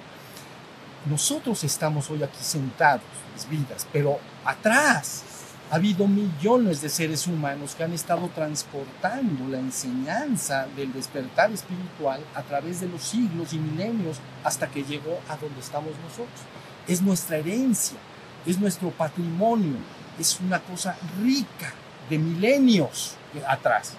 Nosotros 1.09 1.63
estamos 1.63 2.09
hoy 2.11 2.21
aquí 2.21 2.37
sentados, 2.39 3.03
mis 3.33 3.49
vidas, 3.49 3.87
pero 3.91 4.19
atrás 4.45 5.23
ha 5.71 5.75
habido 5.75 6.07
millones 6.07 6.81
de 6.81 6.89
seres 6.89 7.25
humanos 7.25 7.73
que 7.75 7.83
han 7.83 7.93
estado 7.93 8.29
transportando 8.35 9.47
la 9.49 9.57
enseñanza 9.57 10.67
del 10.75 10.93
despertar 10.93 11.51
espiritual 11.51 12.21
a 12.35 12.43
través 12.43 12.81
de 12.81 12.87
los 12.87 13.01
siglos 13.01 13.53
y 13.53 13.57
milenios 13.57 14.17
hasta 14.43 14.67
que 14.67 14.83
llegó 14.83 15.19
a 15.29 15.37
donde 15.37 15.59
estamos 15.59 15.91
nosotros. 16.03 16.41
Es 16.87 17.01
nuestra 17.01 17.37
herencia, 17.37 17.97
es 18.45 18.59
nuestro 18.59 18.91
patrimonio, 18.91 19.77
es 20.19 20.39
una 20.39 20.59
cosa 20.59 20.95
rica 21.23 21.73
de 22.09 22.19
milenios 22.19 23.15
atrás. 23.47 23.93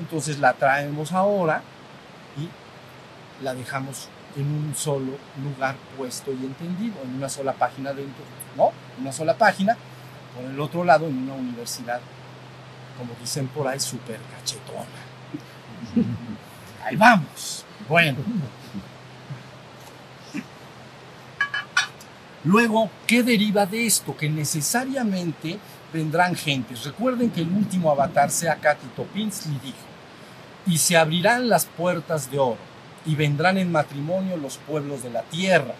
Entonces 0.00 0.38
la 0.38 0.54
traemos 0.54 1.12
ahora 1.12 1.62
y 2.36 3.44
la 3.44 3.54
dejamos 3.54 4.08
en 4.36 4.46
un 4.46 4.74
solo 4.74 5.12
lugar 5.42 5.76
puesto 5.96 6.32
y 6.32 6.44
entendido, 6.44 6.94
en 7.04 7.14
una 7.14 7.28
sola 7.28 7.52
página 7.52 7.92
dentro, 7.92 8.24
¿no? 8.56 8.72
Una 9.00 9.12
sola 9.12 9.36
página, 9.36 9.76
por 10.34 10.44
el 10.44 10.60
otro 10.60 10.84
lado 10.84 11.06
en 11.06 11.18
una 11.18 11.34
universidad, 11.34 12.00
como 12.98 13.14
dicen 13.20 13.48
por 13.48 13.66
ahí, 13.66 13.80
súper 13.80 14.18
cachetona. 14.34 14.86
Ahí 16.84 16.96
vamos. 16.96 17.64
Bueno. 17.88 18.18
Luego, 22.44 22.88
¿qué 23.06 23.22
deriva 23.22 23.66
de 23.66 23.86
esto? 23.86 24.16
Que 24.16 24.30
necesariamente 24.30 25.58
vendrán 25.92 26.34
gentes. 26.34 26.84
Recuerden 26.84 27.30
que 27.30 27.42
el 27.42 27.48
último 27.48 27.90
avatar, 27.90 28.30
sea 28.30 28.56
Katy 28.56 28.86
Topinsky, 28.96 29.50
dijo, 29.62 29.76
y 30.66 30.78
se 30.78 30.96
abrirán 30.96 31.48
las 31.48 31.66
puertas 31.66 32.30
de 32.30 32.38
oro 32.38 32.70
y 33.04 33.14
vendrán 33.14 33.58
en 33.58 33.72
matrimonio 33.72 34.36
los 34.36 34.58
pueblos 34.58 35.02
de 35.02 35.10
la 35.10 35.22
tierra, 35.22 35.74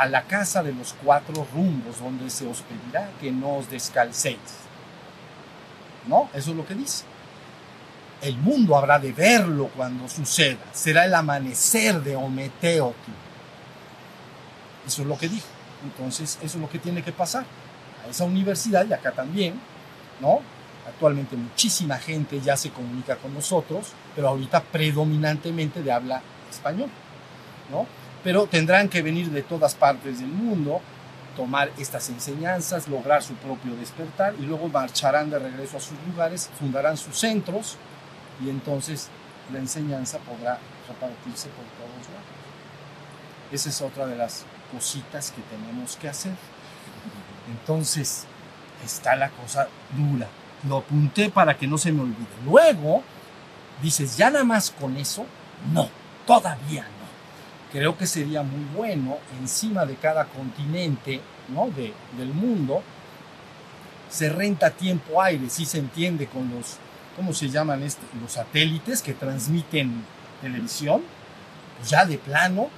a 0.00 0.06
la 0.06 0.22
casa 0.22 0.62
de 0.62 0.72
los 0.72 0.94
cuatro 1.04 1.46
rumbos 1.52 2.00
donde 2.00 2.30
se 2.30 2.46
os 2.46 2.62
pedirá 2.62 3.10
que 3.20 3.30
no 3.30 3.56
os 3.56 3.68
descalcéis. 3.68 4.38
¿No? 6.06 6.30
Eso 6.32 6.52
es 6.52 6.56
lo 6.56 6.66
que 6.66 6.74
dice. 6.74 7.04
El 8.22 8.38
mundo 8.38 8.78
habrá 8.78 8.98
de 8.98 9.12
verlo 9.12 9.68
cuando 9.76 10.08
suceda. 10.08 10.64
Será 10.72 11.04
el 11.04 11.14
amanecer 11.14 12.00
de 12.00 12.16
Ometeotl. 12.16 13.10
Eso 14.86 15.02
es 15.02 15.08
lo 15.08 15.18
que 15.18 15.28
dijo. 15.28 15.46
Entonces, 15.84 16.38
eso 16.42 16.56
es 16.56 16.62
lo 16.62 16.70
que 16.70 16.78
tiene 16.78 17.02
que 17.02 17.12
pasar. 17.12 17.44
A 18.02 18.08
esa 18.08 18.24
universidad 18.24 18.86
y 18.86 18.94
acá 18.94 19.12
también, 19.12 19.60
¿no? 20.18 20.40
Actualmente 20.88 21.36
muchísima 21.36 21.98
gente 21.98 22.40
ya 22.40 22.56
se 22.56 22.70
comunica 22.70 23.16
con 23.16 23.34
nosotros, 23.34 23.92
pero 24.16 24.28
ahorita 24.28 24.62
predominantemente 24.62 25.82
de 25.82 25.92
habla 25.92 26.22
español, 26.50 26.88
¿no? 27.70 27.99
Pero 28.22 28.46
tendrán 28.46 28.88
que 28.88 29.02
venir 29.02 29.30
de 29.30 29.42
todas 29.42 29.74
partes 29.74 30.20
del 30.20 30.28
mundo, 30.28 30.80
tomar 31.36 31.70
estas 31.78 32.08
enseñanzas, 32.10 32.88
lograr 32.88 33.22
su 33.22 33.34
propio 33.34 33.74
despertar 33.76 34.34
y 34.38 34.42
luego 34.42 34.68
marcharán 34.68 35.30
de 35.30 35.38
regreso 35.38 35.78
a 35.78 35.80
sus 35.80 35.96
lugares, 36.06 36.50
fundarán 36.58 36.96
sus 36.96 37.18
centros 37.18 37.76
y 38.44 38.50
entonces 38.50 39.08
la 39.52 39.58
enseñanza 39.58 40.18
podrá 40.18 40.58
repartirse 40.88 41.48
por 41.48 41.64
todos 41.64 42.08
lados. 42.08 42.30
Esa 43.52 43.68
es 43.68 43.80
otra 43.80 44.06
de 44.06 44.16
las 44.16 44.44
cositas 44.72 45.30
que 45.30 45.42
tenemos 45.42 45.96
que 45.96 46.08
hacer. 46.08 46.34
Entonces, 47.50 48.26
está 48.84 49.16
la 49.16 49.30
cosa 49.30 49.68
dura 49.96 50.28
lo 50.68 50.78
apunté 50.78 51.30
para 51.30 51.56
que 51.56 51.66
no 51.66 51.78
se 51.78 51.92
me 51.92 52.02
olvide. 52.02 52.26
Luego, 52.44 53.02
dices, 53.82 54.16
ya 54.16 54.30
nada 54.30 54.44
más 54.44 54.70
con 54.70 54.96
eso, 54.96 55.24
no, 55.72 55.88
todavía 56.26 56.82
no. 56.82 56.99
Creo 57.72 57.96
que 57.96 58.06
sería 58.06 58.42
muy 58.42 58.64
bueno 58.76 59.18
encima 59.40 59.86
de 59.86 59.94
cada 59.94 60.24
continente 60.24 61.20
¿no? 61.48 61.68
de, 61.70 61.92
del 62.16 62.32
mundo, 62.34 62.82
se 64.08 64.28
renta 64.28 64.70
tiempo 64.70 65.22
aire, 65.22 65.48
si 65.48 65.64
se 65.64 65.78
entiende 65.78 66.26
con 66.26 66.50
los, 66.50 66.78
¿cómo 67.16 67.32
se 67.32 67.48
llaman 67.48 67.82
este? 67.82 68.02
Los 68.20 68.32
satélites 68.32 69.02
que 69.02 69.14
transmiten 69.14 70.04
televisión, 70.40 71.02
ya 71.86 72.04
de 72.04 72.18
plano, 72.18 72.68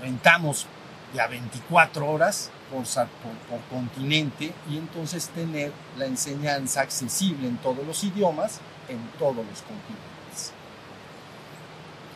rentamos 0.00 0.66
ya 1.14 1.28
24 1.28 2.08
horas 2.08 2.50
por, 2.70 2.84
por, 2.84 3.60
continente 3.70 4.52
y 4.70 4.76
entonces 4.76 5.28
tener 5.28 5.72
la 5.96 6.06
enseñanza 6.06 6.80
accesible 6.80 7.48
en 7.48 7.56
todos 7.58 7.86
los 7.86 8.02
idiomas, 8.04 8.60
en 8.88 8.98
todos 9.18 9.36
los 9.36 9.62
continentes. 9.62 10.52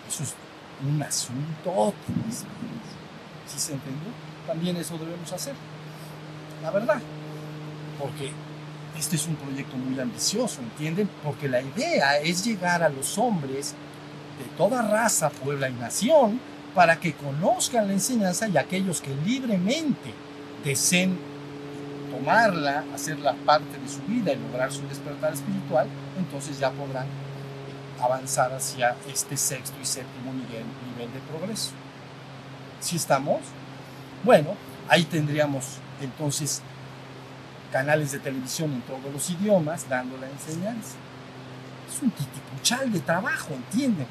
Eso 0.08 0.22
es 0.22 0.34
un 0.86 1.02
asunto, 1.02 1.94
¿sí 3.46 3.58
se 3.58 3.72
entendió? 3.72 4.08
También 4.46 4.76
eso 4.76 4.98
debemos 4.98 5.32
hacer, 5.32 5.54
la 6.62 6.70
verdad, 6.70 7.00
porque 7.98 8.32
este 8.98 9.16
es 9.16 9.26
un 9.26 9.36
proyecto 9.36 9.76
muy 9.76 9.98
ambicioso, 9.98 10.60
¿entienden? 10.60 11.08
Porque 11.22 11.48
la 11.48 11.60
idea 11.60 12.18
es 12.18 12.44
llegar 12.44 12.82
a 12.82 12.88
los 12.88 13.18
hombres 13.18 13.74
de 14.38 14.44
toda 14.56 14.82
raza, 14.82 15.30
puebla 15.30 15.68
y 15.68 15.72
nación, 15.72 16.40
para 16.74 16.98
que 16.98 17.12
conozcan 17.12 17.86
la 17.86 17.92
enseñanza 17.92 18.48
y 18.48 18.56
aquellos 18.56 19.00
que 19.00 19.14
libremente 19.24 20.12
deseen 20.64 21.16
tomarla, 22.10 22.84
hacerla 22.94 23.34
parte 23.44 23.78
de 23.78 23.88
su 23.88 24.00
vida 24.02 24.32
y 24.32 24.36
lograr 24.36 24.72
su 24.72 24.86
despertar 24.88 25.32
espiritual, 25.32 25.86
entonces 26.18 26.58
ya 26.58 26.70
podrán 26.70 27.06
avanzar 28.00 28.52
hacia 28.52 28.96
este 29.08 29.36
sexto 29.36 29.76
y 29.80 29.84
séptimo 29.84 30.32
nivel, 30.32 30.64
nivel 30.92 31.12
de 31.12 31.20
progreso. 31.20 31.70
Si 32.80 32.96
estamos, 32.96 33.40
bueno, 34.22 34.54
ahí 34.88 35.04
tendríamos 35.04 35.78
entonces 36.00 36.62
canales 37.72 38.12
de 38.12 38.20
televisión 38.20 38.72
en 38.72 38.82
todos 38.82 39.12
los 39.12 39.30
idiomas 39.30 39.88
dando 39.88 40.16
la 40.18 40.28
enseñanza. 40.28 40.94
Es 41.92 42.02
un 42.02 42.10
titipuchal 42.10 42.92
de 42.92 43.00
trabajo, 43.00 43.52
¿entienden? 43.52 44.06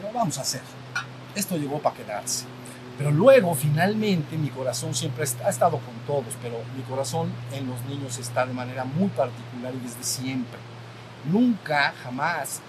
Pero 0.00 0.12
vamos 0.12 0.38
a 0.38 0.42
hacer. 0.42 0.62
Esto 1.34 1.56
llegó 1.56 1.80
para 1.80 1.96
quedarse. 1.96 2.46
Pero 2.96 3.10
luego, 3.10 3.54
finalmente, 3.54 4.36
mi 4.36 4.48
corazón 4.50 4.94
siempre 4.94 5.24
ha 5.44 5.48
estado 5.50 5.78
con 5.78 5.94
todos, 6.06 6.34
pero 6.40 6.56
mi 6.76 6.82
corazón 6.84 7.32
en 7.52 7.66
los 7.66 7.80
niños 7.86 8.18
está 8.18 8.46
de 8.46 8.54
manera 8.54 8.84
muy 8.84 9.08
particular 9.08 9.74
y 9.74 9.86
desde 9.86 10.04
siempre. 10.04 10.58
Nunca, 11.30 11.94
jamás, 12.02 12.60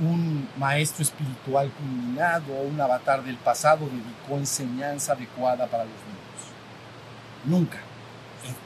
un 0.00 0.48
maestro 0.56 1.02
espiritual 1.02 1.70
culminado 1.70 2.52
o 2.54 2.62
un 2.62 2.80
avatar 2.80 3.22
del 3.22 3.36
pasado 3.36 3.86
dedicó 3.86 4.38
enseñanza 4.38 5.12
adecuada 5.12 5.66
para 5.66 5.84
los 5.84 5.92
niños. 5.92 6.22
Nunca. 7.44 7.78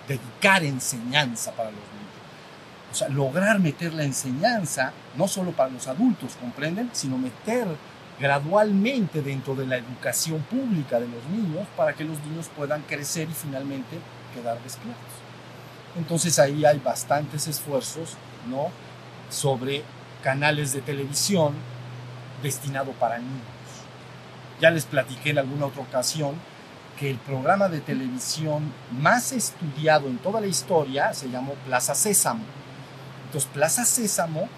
Dedicar 0.09 0.64
enseñanza 0.64 1.53
para 1.53 1.70
los 1.70 1.79
niños. 1.79 2.07
O 2.92 2.94
sea, 2.94 3.09
lograr 3.09 3.59
meter 3.59 3.92
la 3.92 4.05
enseñanza, 4.05 4.92
no 5.16 5.29
solo 5.29 5.53
para 5.53 5.70
los 5.70 5.87
adultos, 5.87 6.37
¿comprenden? 6.40 6.90
Sino 6.92 7.18
meter 7.18 7.66
gradualmente 8.18 9.20
dentro 9.20 9.55
de 9.55 9.66
la 9.66 9.77
educación 9.77 10.40
pública 10.42 10.99
de 10.99 11.09
los 11.09 11.25
niños 11.27 11.66
para 11.77 11.92
que 11.92 12.05
los 12.05 12.18
niños 12.20 12.49
puedan 12.57 12.83
crecer 12.83 13.29
y 13.29 13.35
finalmente 13.35 13.99
quedar 14.35 14.59
despiertos. 14.62 15.12
Entonces 15.99 16.38
ahí 16.38 16.64
hay 16.64 16.79
bastantes 16.79 17.46
esfuerzos 17.46 18.16
¿no? 18.49 18.70
Sobre 19.29 19.83
canales 20.23 20.73
de 20.73 20.81
televisión 20.81 21.55
destinado 22.43 22.93
para 22.93 23.19
niños. 23.19 23.43
Ya 24.61 24.71
les 24.71 24.85
platiqué 24.85 25.31
en 25.31 25.39
alguna 25.39 25.67
otra 25.67 25.83
ocasión 25.83 26.35
que 26.99 27.11
el 27.11 27.19
programa 27.19 27.69
de 27.69 27.81
televisión 27.81 28.73
más 28.91 29.33
estudiado 29.33 30.09
en 30.09 30.19
toda 30.19 30.41
la 30.41 30.47
historia 30.47 31.12
se 31.12 31.29
llamó 31.29 31.55
Plaza 31.67 31.95
Sésamo. 31.95 32.45
Entonces 33.27 33.51
Plaza 33.53 33.85
Sésamo, 33.85 34.49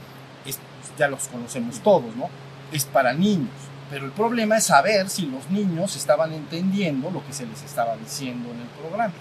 es, 0.46 0.58
ya 0.96 1.08
los 1.08 1.26
conocemos 1.28 1.80
todos, 1.80 2.14
¿no? 2.16 2.28
Es 2.72 2.84
para 2.84 3.12
niños. 3.12 3.50
Pero 3.90 4.04
el 4.04 4.12
problema 4.12 4.58
es 4.58 4.64
saber 4.64 5.08
si 5.08 5.26
los 5.26 5.50
niños 5.50 5.96
estaban 5.96 6.32
entendiendo 6.32 7.10
lo 7.10 7.26
que 7.26 7.32
se 7.32 7.46
les 7.46 7.62
estaba 7.62 7.96
diciendo 7.96 8.50
en 8.50 8.60
el 8.60 8.68
programa. 8.68 9.14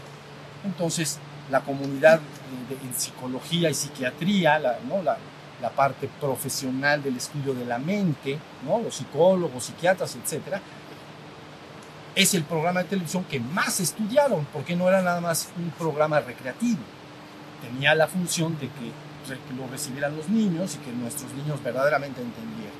Entonces, 0.64 1.20
la 1.50 1.62
comunidad 1.62 2.20
de, 2.70 2.76
en 2.76 2.94
psicología 2.94 3.70
y 3.70 3.74
psiquiatría, 3.74 4.60
¿no? 4.88 5.02
la, 5.02 5.18
la 5.62 5.70
parte 5.70 6.10
profesional 6.20 7.02
del 7.02 7.18
estudio 7.18 7.54
de 7.54 7.66
la 7.66 7.78
mente, 7.78 8.38
¿no? 8.66 8.80
los 8.80 8.96
psicólogos, 8.96 9.66
psiquiatras, 9.66 10.16
etcétera, 10.16 10.62
es 12.16 12.34
el 12.34 12.44
programa 12.44 12.82
de 12.84 12.90
televisión 12.90 13.24
que 13.26 13.40
más 13.40 13.80
estudiaron, 13.80 14.46
porque 14.52 14.76
no 14.76 14.88
era 14.88 15.02
nada 15.02 15.22
más 15.22 15.50
un 15.58 15.70
programa 15.72 16.20
recreativo. 16.20 16.80
Tenía 17.62 17.94
la 17.94 18.08
función 18.08 18.58
de 18.60 18.68
que 18.68 18.92
lo 19.56 19.68
recibieran 19.68 20.16
los 20.16 20.30
niños 20.30 20.76
y 20.76 20.78
que 20.80 20.92
nuestros 20.92 21.32
niños 21.34 21.62
verdaderamente 21.64 22.22
entendieran. 22.22 22.74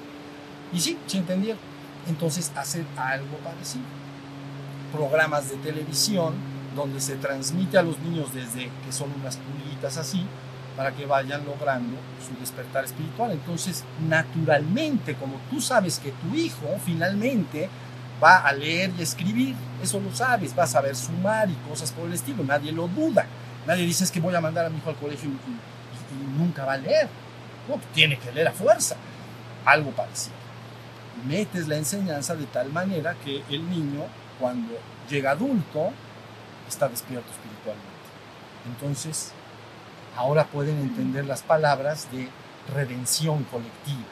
Y 0.74 0.80
sí, 0.80 0.98
sí 1.06 1.18
entendieron. 1.18 1.60
Entonces, 2.08 2.52
hacer 2.56 2.86
algo 2.96 3.38
parecido. 3.44 3.86
Programas 4.92 5.50
de 5.50 5.58
televisión 5.58 6.34
donde 6.76 7.02
se 7.02 7.16
transmite 7.16 7.78
a 7.78 7.82
los 7.82 8.00
niños 8.00 8.34
desde 8.34 8.70
que 8.86 8.92
son 8.92 9.12
unas 9.20 9.38
pulitas 9.38 9.98
así, 9.98 10.26
para 10.78 10.92
que 10.92 11.08
vayan 11.08 11.44
logrando 11.44 11.98
su 12.26 12.40
despertar 12.40 12.86
espiritual. 12.86 13.32
Entonces, 13.32 13.84
naturalmente, 14.08 15.16
como 15.16 15.38
tú 15.50 15.60
sabes 15.60 15.98
que 15.98 16.12
tu 16.12 16.36
hijo 16.36 16.68
finalmente 16.86 17.68
va 18.24 18.38
a 18.38 18.54
leer 18.54 18.92
y 18.98 19.02
escribir, 19.02 19.56
eso 19.82 20.00
lo 20.00 20.14
sabes, 20.16 20.58
va 20.58 20.64
a 20.64 20.68
saber 20.68 20.96
sumar 20.96 21.50
y 21.50 21.56
cosas 21.68 21.92
por 21.92 22.06
el 22.06 22.14
estilo, 22.14 22.44
nadie 22.44 22.72
lo 22.72 22.88
duda. 22.88 23.26
Nadie 23.66 23.86
dice 23.86 24.04
es 24.04 24.12
que 24.12 24.20
voy 24.20 24.36
a 24.36 24.40
mandar 24.40 24.68
a 24.68 24.70
mi 24.70 24.78
hijo 24.78 24.92
al 24.92 24.96
colegio 24.96 25.30
y, 25.30 26.40
nunca 26.40 26.64
va 26.64 26.74
a 26.74 26.78
leer. 26.78 27.10
No, 27.68 27.82
tiene 27.94 28.18
que 28.18 28.32
leer 28.32 28.48
a 28.48 28.52
fuerza. 28.52 28.96
Algo 29.66 29.92
parecido. 29.92 30.36
Metes 31.28 31.68
la 31.68 31.76
enseñanza 31.76 32.36
de 32.36 32.46
tal 32.46 32.72
manera 32.72 33.16
que 33.26 33.44
el 33.50 33.68
niño, 33.70 34.06
cuando 34.40 34.74
llega 35.10 35.32
adulto, 35.32 35.92
está 36.68 36.88
despierto 36.88 37.30
espiritualmente. 37.32 37.98
Entonces, 38.68 39.34
ahora 40.18 40.46
pueden 40.46 40.80
entender 40.80 41.26
las 41.26 41.44
palabras 41.44 42.08
de 42.12 42.28
redención 42.74 43.44
colectiva, 43.46 44.10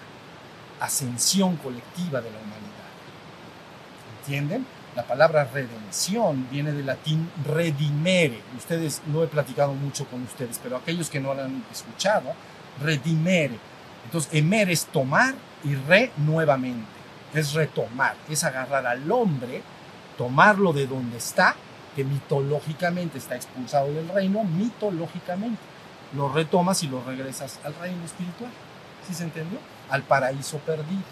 ascensión 0.79 1.57
colectiva 1.57 2.21
de 2.21 2.29
la 2.31 2.37
humanidad. 2.37 2.85
¿Entienden? 4.19 4.65
La 4.95 5.03
palabra 5.03 5.43
redención 5.43 6.47
viene 6.49 6.71
del 6.71 6.85
latín 6.85 7.29
redimere. 7.43 8.39
Ustedes, 8.55 9.01
no 9.07 9.23
he 9.23 9.27
platicado 9.27 9.73
mucho 9.73 10.05
con 10.05 10.23
ustedes, 10.23 10.59
pero 10.63 10.77
aquellos 10.77 11.09
que 11.09 11.19
no 11.19 11.33
lo 11.33 11.43
han 11.43 11.65
escuchado, 11.71 12.33
redimere. 12.81 13.59
Entonces, 14.05 14.33
emer 14.33 14.69
es 14.69 14.85
tomar 14.85 15.33
y 15.63 15.75
re 15.75 16.11
nuevamente. 16.17 16.85
Es 17.33 17.53
retomar, 17.53 18.15
es 18.29 18.43
agarrar 18.45 18.85
al 18.85 19.11
hombre, 19.11 19.63
tomarlo 20.17 20.71
de 20.71 20.87
donde 20.87 21.17
está, 21.17 21.55
que 21.95 22.05
mitológicamente 22.05 23.17
está 23.17 23.35
expulsado 23.35 23.91
del 23.91 24.07
reino, 24.07 24.43
mitológicamente. 24.43 25.74
Lo 26.15 26.29
retomas 26.29 26.83
y 26.83 26.87
lo 26.87 27.03
regresas 27.03 27.59
al 27.63 27.75
reino 27.75 28.03
espiritual. 28.05 28.51
¿Sí 29.07 29.13
se 29.13 29.23
entendió? 29.23 29.59
Al 29.89 30.03
paraíso 30.03 30.57
perdido. 30.59 31.03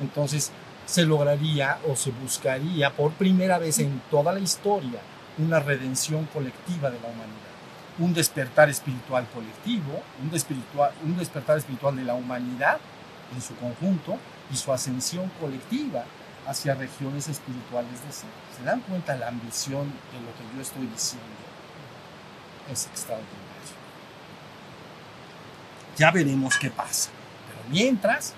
Entonces, 0.00 0.52
se 0.86 1.04
lograría 1.04 1.78
o 1.88 1.96
se 1.96 2.10
buscaría 2.10 2.90
por 2.90 3.12
primera 3.12 3.58
vez 3.58 3.78
en 3.78 4.00
toda 4.10 4.32
la 4.32 4.40
historia 4.40 5.00
una 5.38 5.58
redención 5.60 6.26
colectiva 6.26 6.90
de 6.90 7.00
la 7.00 7.08
humanidad, 7.08 7.54
un 7.98 8.14
despertar 8.14 8.68
espiritual 8.68 9.26
colectivo, 9.32 10.02
un, 10.22 10.30
un 11.10 11.16
despertar 11.16 11.58
espiritual 11.58 11.96
de 11.96 12.04
la 12.04 12.14
humanidad 12.14 12.78
en 13.34 13.42
su 13.42 13.56
conjunto 13.56 14.16
y 14.52 14.56
su 14.56 14.72
ascensión 14.72 15.30
colectiva 15.40 16.04
hacia 16.46 16.74
regiones 16.74 17.28
espirituales 17.28 18.04
de 18.04 18.12
ser. 18.12 18.30
¿Se 18.56 18.64
dan 18.64 18.80
cuenta 18.80 19.16
la 19.16 19.28
ambición 19.28 19.86
de 20.12 20.20
lo 20.20 20.32
que 20.34 20.56
yo 20.56 20.62
estoy 20.62 20.86
diciendo? 20.86 21.53
Es 22.70 22.86
extraordinario. 22.86 23.44
Ya 25.96 26.10
veremos 26.10 26.56
qué 26.58 26.70
pasa. 26.70 27.10
Pero 27.48 27.60
mientras, 27.70 28.34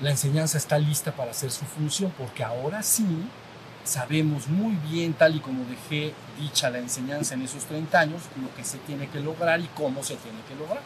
la 0.00 0.10
enseñanza 0.10 0.58
está 0.58 0.78
lista 0.78 1.12
para 1.12 1.30
hacer 1.30 1.50
su 1.50 1.64
función, 1.64 2.12
porque 2.18 2.42
ahora 2.42 2.82
sí 2.82 3.06
sabemos 3.84 4.48
muy 4.48 4.76
bien, 4.90 5.12
tal 5.12 5.36
y 5.36 5.40
como 5.40 5.64
dejé 5.66 6.14
dicha 6.40 6.70
la 6.70 6.78
enseñanza 6.78 7.34
en 7.34 7.42
esos 7.42 7.64
30 7.66 7.98
años, 8.00 8.22
lo 8.40 8.52
que 8.56 8.64
se 8.64 8.78
tiene 8.78 9.08
que 9.08 9.20
lograr 9.20 9.60
y 9.60 9.68
cómo 9.74 10.02
se 10.02 10.16
tiene 10.16 10.38
que 10.48 10.54
lograr. 10.54 10.82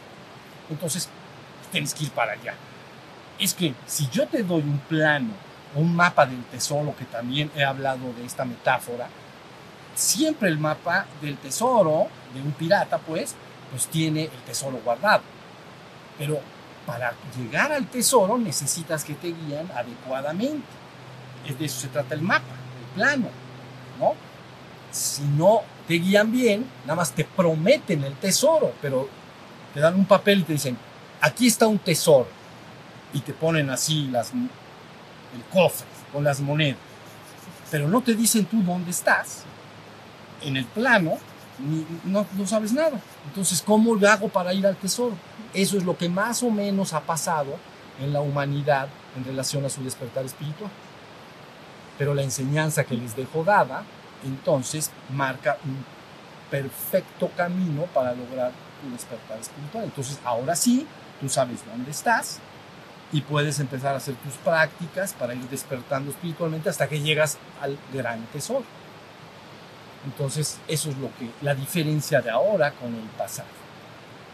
Entonces, 0.69 1.09
tienes 1.71 1.93
que 1.93 2.03
ir 2.03 2.11
para 2.11 2.33
allá. 2.33 2.53
Es 3.39 3.53
que 3.53 3.73
si 3.87 4.07
yo 4.09 4.27
te 4.27 4.43
doy 4.43 4.61
un 4.61 4.79
plano 4.79 5.49
un 5.75 5.95
mapa 5.95 6.25
del 6.25 6.43
tesoro, 6.45 6.95
que 6.97 7.05
también 7.05 7.51
he 7.55 7.63
hablado 7.63 8.11
de 8.13 8.25
esta 8.25 8.45
metáfora, 8.45 9.07
siempre 9.99 10.49
el 10.49 10.57
mapa 10.57 11.05
del 11.21 11.37
tesoro 11.37 12.07
de 12.33 12.41
un 12.41 12.51
pirata, 12.53 12.97
pues, 12.97 13.35
pues 13.69 13.87
tiene 13.87 14.23
el 14.23 14.41
tesoro 14.45 14.79
guardado. 14.83 15.21
Pero 16.17 16.39
para 16.85 17.13
llegar 17.37 17.71
al 17.71 17.87
tesoro 17.87 18.37
necesitas 18.37 19.03
que 19.03 19.13
te 19.13 19.27
guían 19.27 19.69
adecuadamente. 19.75 20.67
Es 21.45 21.59
de 21.59 21.65
eso 21.65 21.81
se 21.81 21.87
trata 21.89 22.15
el 22.15 22.21
mapa, 22.21 22.45
el 22.79 22.95
plano, 22.95 23.27
¿no? 23.99 24.13
Si 24.91 25.23
no 25.23 25.61
te 25.87 25.95
guían 25.95 26.31
bien, 26.31 26.65
nada 26.83 26.95
más 26.95 27.11
te 27.11 27.23
prometen 27.23 28.03
el 28.03 28.13
tesoro, 28.15 28.73
pero 28.81 29.07
te 29.73 29.79
dan 29.79 29.95
un 29.95 30.05
papel 30.05 30.39
y 30.39 30.43
te 30.43 30.53
dicen, 30.53 30.77
aquí 31.21 31.47
está 31.47 31.67
un 31.67 31.79
tesoro. 31.79 32.27
Y 33.13 33.19
te 33.21 33.33
ponen 33.33 33.69
así 33.69 34.07
las, 34.07 34.31
el 34.33 35.43
cofre 35.51 35.87
con 36.13 36.23
las 36.23 36.39
monedas. 36.39 36.77
Pero 37.71 37.87
no 37.87 38.01
te 38.01 38.15
dicen 38.15 38.45
tú 38.45 38.61
dónde 38.63 38.91
estás. 38.91 39.43
En 40.41 40.57
el 40.57 40.65
plano 40.65 41.17
no, 42.05 42.25
sabes 42.45 42.73
nada. 42.73 42.99
Entonces, 43.27 43.61
¿cómo 43.61 43.95
le 43.95 44.07
hago 44.07 44.29
para 44.29 44.53
ir 44.53 44.65
al 44.65 44.75
tesoro? 44.75 45.15
Eso 45.53 45.77
es 45.77 45.83
lo 45.83 45.97
que 45.97 46.09
más 46.09 46.41
o 46.43 46.49
menos 46.49 46.93
ha 46.93 47.01
pasado 47.01 47.55
en 47.99 48.13
la 48.13 48.21
humanidad 48.21 48.87
en 49.17 49.25
relación 49.25 49.65
a 49.65 49.69
su 49.69 49.83
despertar 49.83 50.25
espiritual. 50.25 50.71
Pero 51.97 52.13
la 52.13 52.23
enseñanza 52.23 52.85
que 52.85 52.95
les 52.95 53.15
dejó 53.15 53.43
dada, 53.43 53.83
entonces, 54.23 54.91
marca 55.09 55.57
un 55.65 55.83
perfecto 56.49 57.29
camino 57.35 57.83
para 57.93 58.13
lograr 58.13 58.51
tu 58.81 58.91
despertar 58.91 59.39
espiritual. 59.39 59.83
Entonces, 59.83 60.19
ahora 60.23 60.55
sí, 60.55 60.87
tú 61.19 61.27
sabes 61.27 61.59
dónde 61.65 61.91
estás 61.91 62.39
y 63.11 63.21
puedes 63.21 63.59
empezar 63.59 63.95
a 63.95 63.97
hacer 63.97 64.15
tus 64.15 64.35
prácticas 64.35 65.13
para 65.13 65.33
ir 65.33 65.49
despertando 65.49 66.11
espiritualmente 66.11 66.69
hasta 66.69 66.87
que 66.87 67.01
llegas 67.01 67.37
al 67.61 67.77
gran 67.91 68.23
tesoro. 68.27 68.63
Entonces, 70.05 70.59
eso 70.67 70.89
es 70.89 70.97
lo 70.97 71.09
que 71.17 71.29
la 71.41 71.53
diferencia 71.53 72.21
de 72.21 72.29
ahora 72.29 72.71
con 72.71 72.93
el 72.95 73.09
pasado. 73.17 73.49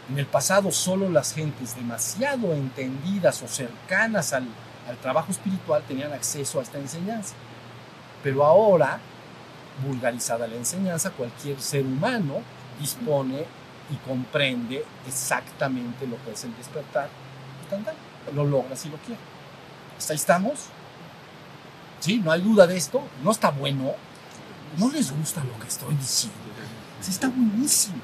En 0.08 0.18
el 0.18 0.26
pasado 0.26 0.70
solo 0.70 1.08
las 1.08 1.34
gentes 1.34 1.74
demasiado 1.74 2.52
entendidas 2.52 3.42
o 3.42 3.48
cercanas 3.48 4.32
al, 4.32 4.46
al, 4.88 4.96
trabajo 4.98 5.32
espiritual 5.32 5.82
tenían 5.86 6.12
acceso 6.12 6.60
a 6.60 6.62
esta 6.62 6.78
enseñanza. 6.78 7.34
Pero 8.22 8.44
ahora, 8.44 9.00
vulgarizada 9.84 10.46
la 10.46 10.54
enseñanza, 10.54 11.10
cualquier 11.10 11.60
ser 11.60 11.82
humano 11.84 12.36
dispone 12.78 13.44
y 13.90 13.96
comprende 14.08 14.84
exactamente 15.06 16.06
lo 16.06 16.22
que 16.24 16.32
es 16.32 16.44
el 16.44 16.56
despertar. 16.56 17.08
Lo 18.34 18.44
logra 18.44 18.76
si 18.76 18.88
lo 18.88 18.96
quiere. 18.98 19.20
¿Hasta 19.98 20.12
ahí 20.12 20.16
estamos? 20.16 20.66
¿Sí? 22.00 22.18
¿No 22.18 22.30
hay 22.30 22.40
duda 22.40 22.66
de 22.66 22.76
esto? 22.76 23.02
¿No 23.22 23.30
está 23.30 23.50
bueno? 23.50 23.94
¿No 24.76 24.90
les 24.90 25.10
gusta 25.10 25.42
lo 25.44 25.58
que 25.58 25.68
estoy 25.68 25.94
diciendo? 25.94 26.38
Sí, 27.00 27.10
está 27.10 27.28
buenísimo. 27.28 27.96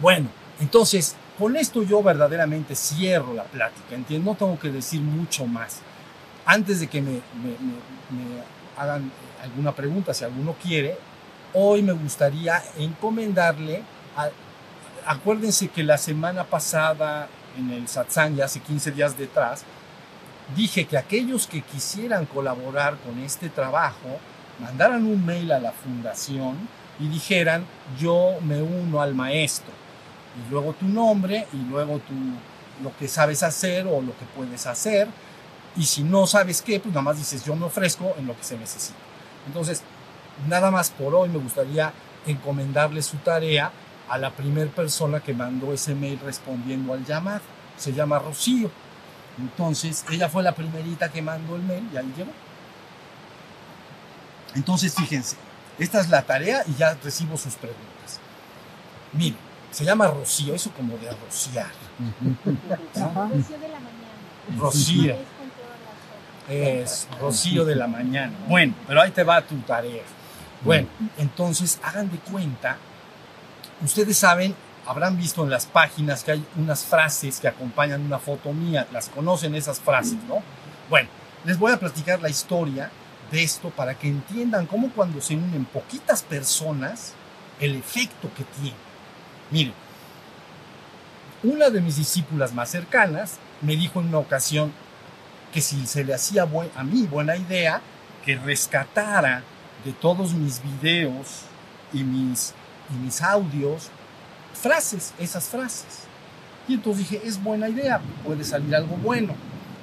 Bueno, 0.00 0.28
entonces, 0.60 1.16
con 1.38 1.56
esto 1.56 1.82
yo 1.82 2.02
verdaderamente 2.02 2.74
cierro 2.74 3.34
la 3.34 3.44
plática, 3.44 3.94
¿entiendes? 3.94 4.26
No 4.26 4.34
tengo 4.34 4.58
que 4.58 4.70
decir 4.70 5.00
mucho 5.00 5.46
más. 5.46 5.80
Antes 6.46 6.80
de 6.80 6.86
que 6.86 7.00
me, 7.00 7.12
me, 7.12 7.20
hagan 8.76 9.10
alguna 9.42 9.72
pregunta, 9.74 10.14
si 10.14 10.24
alguno 10.24 10.54
quiere, 10.62 10.96
hoy 11.52 11.82
me 11.82 11.92
gustaría 11.92 12.62
encomendarle, 12.76 13.82
a, 14.16 14.28
acuérdense 15.06 15.68
que 15.68 15.82
la 15.82 15.98
semana 15.98 16.44
pasada 16.44 17.28
en 17.56 17.70
el 17.70 17.88
satsang, 17.88 18.36
ya 18.36 18.46
hace 18.46 18.60
15 18.60 18.92
días 18.92 19.16
detrás, 19.16 19.64
dije 20.56 20.86
que 20.86 20.98
aquellos 20.98 21.46
que 21.46 21.62
quisieran 21.62 22.26
colaborar 22.26 22.96
con 22.98 23.18
este 23.20 23.48
trabajo 23.48 24.18
mandaran 24.58 25.04
un 25.06 25.24
mail 25.24 25.52
a 25.52 25.58
la 25.58 25.72
fundación 25.72 26.56
y 27.00 27.08
dijeran 27.08 27.64
yo 27.98 28.36
me 28.42 28.62
uno 28.62 29.00
al 29.00 29.14
maestro. 29.14 29.72
Y 30.36 30.50
luego 30.50 30.72
tu 30.74 30.86
nombre 30.86 31.46
y 31.52 31.56
luego 31.68 31.98
tu 31.98 32.14
lo 32.82 32.96
que 32.96 33.06
sabes 33.06 33.42
hacer 33.42 33.86
o 33.86 34.00
lo 34.00 34.16
que 34.18 34.24
puedes 34.36 34.66
hacer. 34.66 35.08
Y 35.76 35.84
si 35.84 36.02
no 36.02 36.26
sabes 36.26 36.62
qué 36.62 36.80
pues 36.80 36.92
nada 36.92 37.02
más 37.02 37.16
dices 37.16 37.44
yo 37.44 37.54
me 37.56 37.66
ofrezco 37.66 38.14
en 38.18 38.26
lo 38.26 38.36
que 38.36 38.44
se 38.44 38.56
necesita. 38.56 38.98
Entonces 39.46 39.82
nada 40.48 40.70
más 40.70 40.90
por 40.90 41.14
hoy 41.14 41.28
me 41.28 41.38
gustaría 41.38 41.92
encomendarle 42.26 43.02
su 43.02 43.16
tarea 43.18 43.70
a 44.08 44.18
la 44.18 44.30
primera 44.30 44.70
persona 44.70 45.20
que 45.20 45.34
mandó 45.34 45.72
ese 45.72 45.94
mail 45.94 46.20
respondiendo 46.24 46.92
al 46.92 47.04
llamado. 47.04 47.42
Se 47.76 47.92
llama 47.92 48.18
Rocío. 48.18 48.70
Entonces 49.38 50.04
ella 50.10 50.28
fue 50.28 50.42
la 50.42 50.52
primerita 50.52 51.10
que 51.10 51.20
mandó 51.22 51.56
el 51.56 51.62
mail 51.62 51.88
y 51.92 51.96
ahí 51.96 52.12
llegó 52.16 52.30
entonces 54.54 54.94
fíjense 54.94 55.36
esta 55.78 56.00
es 56.00 56.08
la 56.08 56.22
tarea 56.22 56.62
y 56.66 56.74
ya 56.74 56.96
recibo 57.02 57.36
sus 57.36 57.54
preguntas. 57.54 58.20
Mire, 59.12 59.36
se 59.70 59.84
llama 59.84 60.06
Rocío, 60.06 60.54
eso 60.54 60.70
como 60.70 60.96
de 60.98 61.10
rociar. 61.10 61.66
Rocío 62.44 63.58
de 63.58 63.68
la 63.68 63.80
mañana. 63.80 64.58
Rocío. 64.58 65.16
Es 66.48 67.08
Rocío 67.20 67.64
de 67.64 67.74
la 67.74 67.88
mañana. 67.88 68.32
Bueno, 68.46 68.74
pero 68.86 69.02
ahí 69.02 69.10
te 69.10 69.24
va 69.24 69.42
tu 69.42 69.56
tarea. 69.60 70.02
Bueno, 70.62 70.88
entonces 71.18 71.78
hagan 71.82 72.10
de 72.10 72.18
cuenta, 72.18 72.78
ustedes 73.82 74.16
saben, 74.16 74.54
habrán 74.86 75.16
visto 75.16 75.42
en 75.42 75.50
las 75.50 75.66
páginas 75.66 76.24
que 76.24 76.32
hay 76.32 76.46
unas 76.56 76.84
frases 76.84 77.38
que 77.38 77.48
acompañan 77.48 78.00
una 78.00 78.18
foto 78.18 78.52
mía, 78.52 78.86
las 78.92 79.08
conocen 79.10 79.54
esas 79.54 79.78
frases, 79.80 80.16
¿no? 80.26 80.42
Bueno, 80.88 81.08
les 81.44 81.58
voy 81.58 81.72
a 81.72 81.78
platicar 81.78 82.22
la 82.22 82.30
historia 82.30 82.90
de 83.30 83.42
esto 83.42 83.70
para 83.70 83.94
que 83.94 84.08
entiendan 84.08 84.66
cómo 84.66 84.90
cuando 84.90 85.20
se 85.20 85.34
unen 85.34 85.64
poquitas 85.64 86.22
personas, 86.22 87.14
el 87.60 87.76
efecto 87.76 88.30
que 88.36 88.44
tiene. 88.44 88.76
Miren, 89.50 89.74
una 91.42 91.70
de 91.70 91.80
mis 91.80 91.96
discípulas 91.96 92.52
más 92.54 92.70
cercanas 92.70 93.38
me 93.60 93.76
dijo 93.76 94.00
en 94.00 94.08
una 94.08 94.18
ocasión 94.18 94.72
que 95.52 95.60
si 95.60 95.86
se 95.86 96.04
le 96.04 96.14
hacía 96.14 96.48
a 96.76 96.84
mí 96.84 97.06
buena 97.06 97.36
idea 97.36 97.80
que 98.24 98.36
rescatara 98.36 99.42
de 99.84 99.92
todos 99.92 100.32
mis 100.32 100.62
videos 100.62 101.42
y 101.92 102.02
mis, 102.02 102.54
y 102.90 103.04
mis 103.04 103.20
audios 103.22 103.90
frases, 104.54 105.12
esas 105.18 105.44
frases. 105.44 106.04
Y 106.66 106.74
entonces 106.74 107.08
dije, 107.08 107.26
es 107.26 107.42
buena 107.42 107.68
idea, 107.68 108.00
puede 108.24 108.44
salir 108.44 108.74
algo 108.74 108.96
bueno. 108.96 109.34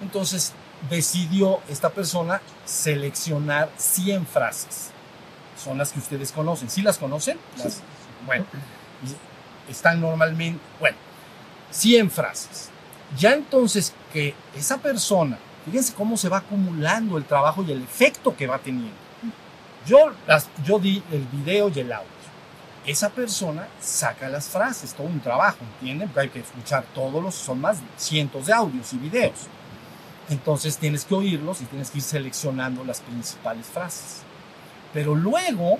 Entonces 0.01 0.53
decidió 0.89 1.59
esta 1.69 1.89
persona 1.89 2.41
seleccionar 2.65 3.69
100 3.77 4.25
frases. 4.25 4.91
Son 5.61 5.77
las 5.77 5.91
que 5.91 5.99
ustedes 5.99 6.31
conocen. 6.31 6.69
¿Sí 6.69 6.81
las 6.81 6.97
conocen? 6.97 7.37
Las, 7.57 7.81
bueno, 8.25 8.45
están 9.69 10.01
normalmente, 10.01 10.59
bueno, 10.79 10.97
100 11.71 12.11
frases. 12.11 12.69
Ya 13.17 13.33
entonces 13.33 13.93
que 14.13 14.33
esa 14.55 14.77
persona, 14.77 15.37
fíjense 15.65 15.93
cómo 15.93 16.17
se 16.17 16.29
va 16.29 16.37
acumulando 16.37 17.17
el 17.17 17.25
trabajo 17.25 17.63
y 17.63 17.71
el 17.71 17.83
efecto 17.83 18.35
que 18.35 18.47
va 18.47 18.57
teniendo. 18.59 18.95
Yo, 19.85 20.11
las, 20.27 20.47
yo 20.63 20.79
di 20.79 21.03
el 21.11 21.25
video 21.25 21.69
y 21.69 21.79
el 21.79 21.91
audio. 21.91 22.09
Esa 22.85 23.09
persona 23.09 23.67
saca 23.79 24.27
las 24.27 24.47
frases, 24.47 24.93
todo 24.93 25.07
un 25.07 25.19
trabajo, 25.19 25.59
¿entienden? 25.73 26.07
Porque 26.07 26.21
hay 26.21 26.29
que 26.29 26.39
escuchar 26.39 26.83
todos 26.95 27.21
los, 27.21 27.35
son 27.35 27.61
más 27.61 27.77
cientos 27.97 28.47
de 28.47 28.53
audios 28.53 28.91
y 28.93 28.97
videos. 28.97 29.47
Entonces 30.31 30.77
tienes 30.77 31.03
que 31.03 31.13
oírlos 31.13 31.61
y 31.61 31.65
tienes 31.65 31.91
que 31.91 31.97
ir 31.97 32.03
seleccionando 32.03 32.85
las 32.85 33.01
principales 33.01 33.67
frases. 33.67 34.21
Pero 34.93 35.13
luego 35.13 35.77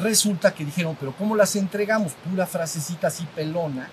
resulta 0.00 0.54
que 0.54 0.64
dijeron, 0.64 0.96
pero 0.98 1.12
¿cómo 1.12 1.36
las 1.36 1.54
entregamos? 1.54 2.12
Pura 2.14 2.46
frasecita 2.46 3.08
así 3.08 3.26
pelona, 3.34 3.88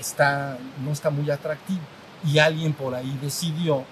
está, 0.00 0.56
no 0.82 0.92
está 0.92 1.10
muy 1.10 1.30
atractivo. 1.30 1.82
Y 2.24 2.38
alguien 2.38 2.72
por 2.72 2.94
ahí 2.94 3.18
decidió, 3.22 3.84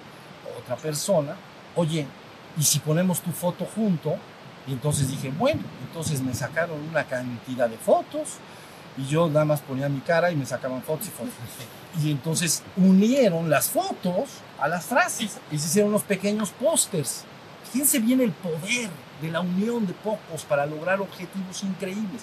otra 0.58 0.76
persona, 0.76 1.36
oye, 1.74 2.06
¿y 2.56 2.62
si 2.62 2.78
ponemos 2.78 3.20
tu 3.20 3.30
foto 3.30 3.66
junto? 3.66 4.16
Y 4.66 4.72
entonces 4.72 5.08
dije, 5.08 5.30
bueno, 5.36 5.60
entonces 5.86 6.22
me 6.22 6.34
sacaron 6.34 6.80
una 6.88 7.04
cantidad 7.04 7.68
de 7.68 7.76
fotos 7.76 8.38
y 8.96 9.06
yo 9.06 9.28
nada 9.28 9.44
más 9.44 9.60
ponía 9.60 9.88
mi 9.88 10.00
cara 10.00 10.30
y 10.30 10.36
me 10.36 10.46
sacaban 10.46 10.82
fotos 10.82 11.08
y 11.08 11.10
fotos. 11.10 11.32
Y 12.02 12.10
entonces 12.10 12.62
unieron 12.76 13.48
las 13.50 13.68
fotos 13.68 14.28
a 14.58 14.68
las 14.68 14.84
frases 14.86 15.38
y 15.50 15.58
se 15.58 15.66
hicieron 15.66 15.90
unos 15.90 16.02
pequeños 16.02 16.50
pósters. 16.50 17.24
Fíjense 17.72 17.98
bien 17.98 18.20
el 18.20 18.32
poder 18.32 18.90
de 19.20 19.30
la 19.30 19.40
unión 19.40 19.86
de 19.86 19.92
pocos 19.92 20.44
para 20.48 20.66
lograr 20.66 21.00
objetivos 21.00 21.62
increíbles. 21.62 22.22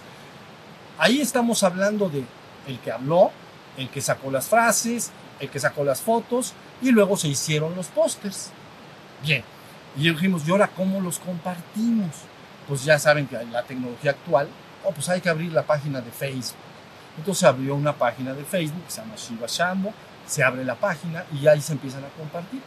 Ahí 0.98 1.22
estamos 1.22 1.64
hablando 1.64 2.10
de 2.10 2.24
el 2.68 2.80
que 2.80 2.92
habló, 2.92 3.32
el 3.78 3.90
que 3.90 4.02
sacó 4.02 4.32
las 4.32 4.48
frases, 4.48 5.12
el 5.40 5.50
que 5.50 5.60
sacó 5.60 5.84
las 5.84 6.02
fotos 6.02 6.54
y 6.82 6.92
luego 6.92 7.18
se 7.18 7.28
hicieron 7.28 7.76
los 7.76 7.88
pósters. 7.88 8.52
Bien, 9.24 9.44
y 9.96 10.10
dijimos, 10.10 10.48
¿y 10.48 10.52
ahora 10.52 10.68
cómo 10.68 11.02
los 11.02 11.20
compartimos? 11.20 12.10
Pues 12.68 12.84
ya 12.84 12.98
saben 13.00 13.28
que 13.28 13.44
la 13.46 13.64
tecnología 13.64 14.12
actual, 14.12 14.48
oh, 14.84 14.92
pues 14.92 15.10
hay 15.10 15.22
que 15.22 15.30
abrir 15.30 15.52
la 15.52 15.64
página 15.64 16.02
de 16.02 16.12
Facebook. 16.12 16.58
Entonces 17.18 17.44
abrió 17.44 17.76
una 17.76 17.94
página 17.94 18.34
de 18.34 18.44
Facebook 18.44 18.86
que 18.86 18.92
se 18.92 19.02
llama 19.02 19.16
Shiva 19.16 19.48
Shambo, 19.48 19.94
se 20.26 20.44
abre 20.44 20.64
la 20.64 20.76
página 20.76 21.26
y 21.32 21.48
ahí 21.48 21.62
se 21.62 21.74
empiezan 21.74 22.04
a 22.04 22.10
compartir. 22.10 22.62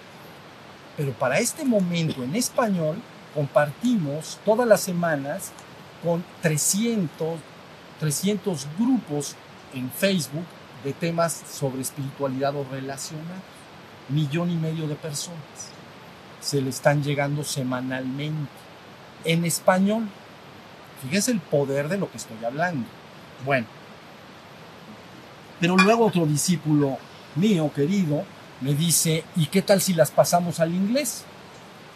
Pero 0.96 1.12
para 1.12 1.38
este 1.38 1.64
momento 1.64 2.22
en 2.22 2.34
español 2.34 2.96
compartimos 3.34 4.38
todas 4.44 4.66
las 4.66 4.80
semanas 4.80 5.52
con 6.02 6.24
300, 6.42 7.38
300 8.00 8.66
grupos 8.78 9.34
en 9.74 9.90
Facebook 9.90 10.44
de 10.84 10.92
temas 10.92 11.42
sobre 11.50 11.82
espiritualidad 11.82 12.54
o 12.54 12.64
relacional. 12.70 13.42
Millón 14.08 14.50
y 14.50 14.56
medio 14.56 14.86
de 14.86 14.94
personas. 14.94 15.72
Se 16.40 16.62
le 16.62 16.70
están 16.70 17.02
llegando 17.02 17.42
semanalmente 17.42 18.48
en 19.24 19.44
español. 19.44 20.08
Fíjense 21.03 21.30
el 21.30 21.40
poder 21.40 21.88
de 21.88 21.99
lo 21.99 22.11
que 22.11 22.16
estoy 22.16 22.42
hablando. 22.44 22.86
Bueno, 23.44 23.66
pero 25.61 25.76
luego 25.76 26.07
otro 26.07 26.26
discípulo 26.26 26.99
mío, 27.34 27.70
querido, 27.74 28.24
me 28.61 28.74
dice, 28.74 29.24
¿y 29.36 29.47
qué 29.47 29.62
tal 29.62 29.80
si 29.80 29.94
las 29.94 30.11
pasamos 30.11 30.61
al 30.61 30.74
inglés? 30.74 31.24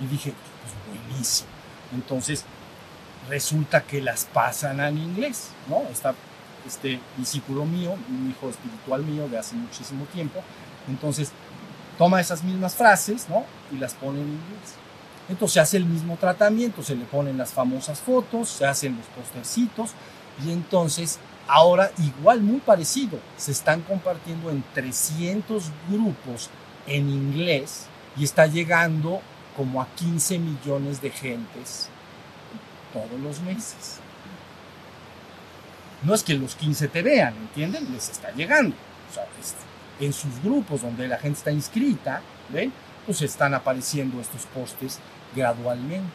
Y 0.00 0.06
dije, 0.06 0.32
pues 0.62 0.74
buenísimo. 1.08 1.48
Entonces, 1.92 2.44
resulta 3.28 3.82
que 3.82 4.00
las 4.00 4.24
pasan 4.26 4.80
al 4.80 4.96
inglés, 4.96 5.48
¿no? 5.68 5.82
Este 6.66 7.00
discípulo 7.16 7.64
mío, 7.64 7.96
un 8.08 8.30
hijo 8.30 8.50
espiritual 8.50 9.02
mío 9.02 9.28
de 9.28 9.38
hace 9.38 9.56
muchísimo 9.56 10.04
tiempo. 10.06 10.42
Entonces, 10.88 11.32
toma 11.98 12.20
esas 12.20 12.42
mismas 12.42 12.74
frases, 12.74 13.28
¿no? 13.28 13.44
Y 13.72 13.78
las 13.78 13.94
pone 13.94 14.20
en 14.20 14.28
inglés. 14.28 14.79
Entonces 15.30 15.54
se 15.54 15.60
hace 15.60 15.76
el 15.78 15.86
mismo 15.86 16.16
tratamiento, 16.16 16.82
se 16.82 16.94
le 16.94 17.04
ponen 17.06 17.38
las 17.38 17.52
famosas 17.52 18.00
fotos, 18.00 18.50
se 18.50 18.66
hacen 18.66 18.96
los 18.96 19.06
postercitos 19.06 19.92
y 20.44 20.52
entonces 20.52 21.18
Ahora, 21.52 21.90
igual, 21.98 22.42
muy 22.42 22.60
parecido, 22.60 23.18
se 23.36 23.50
están 23.50 23.80
compartiendo 23.80 24.50
en 24.50 24.62
300 24.72 25.64
grupos 25.90 26.48
en 26.86 27.10
inglés 27.10 27.86
y 28.16 28.22
está 28.22 28.46
llegando 28.46 29.20
como 29.56 29.82
a 29.82 29.88
15 29.96 30.38
millones 30.38 31.02
de 31.02 31.10
gentes 31.10 31.88
todos 32.92 33.20
los 33.20 33.40
meses. 33.40 33.98
No 36.04 36.14
es 36.14 36.22
que 36.22 36.34
los 36.34 36.54
15 36.54 36.86
te 36.86 37.02
vean, 37.02 37.34
¿entienden? 37.36 37.92
Les 37.92 38.10
está 38.10 38.30
llegando. 38.30 38.76
O 39.10 39.12
sea, 39.12 39.24
en 39.98 40.12
sus 40.12 40.40
grupos 40.44 40.82
donde 40.82 41.08
la 41.08 41.18
gente 41.18 41.38
está 41.38 41.50
inscrita, 41.50 42.22
¿ven? 42.50 42.72
Pues 43.06 43.22
están 43.22 43.54
apareciendo 43.54 44.20
estos 44.20 44.42
postes 44.46 45.00
gradualmente. 45.34 46.10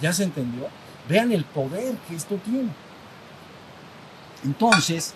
¿Ya 0.00 0.12
se 0.12 0.24
entendió? 0.24 0.68
Vean 1.08 1.32
el 1.32 1.44
poder 1.44 1.96
que 2.08 2.14
esto 2.14 2.36
tiene. 2.36 2.70
Entonces, 4.44 5.14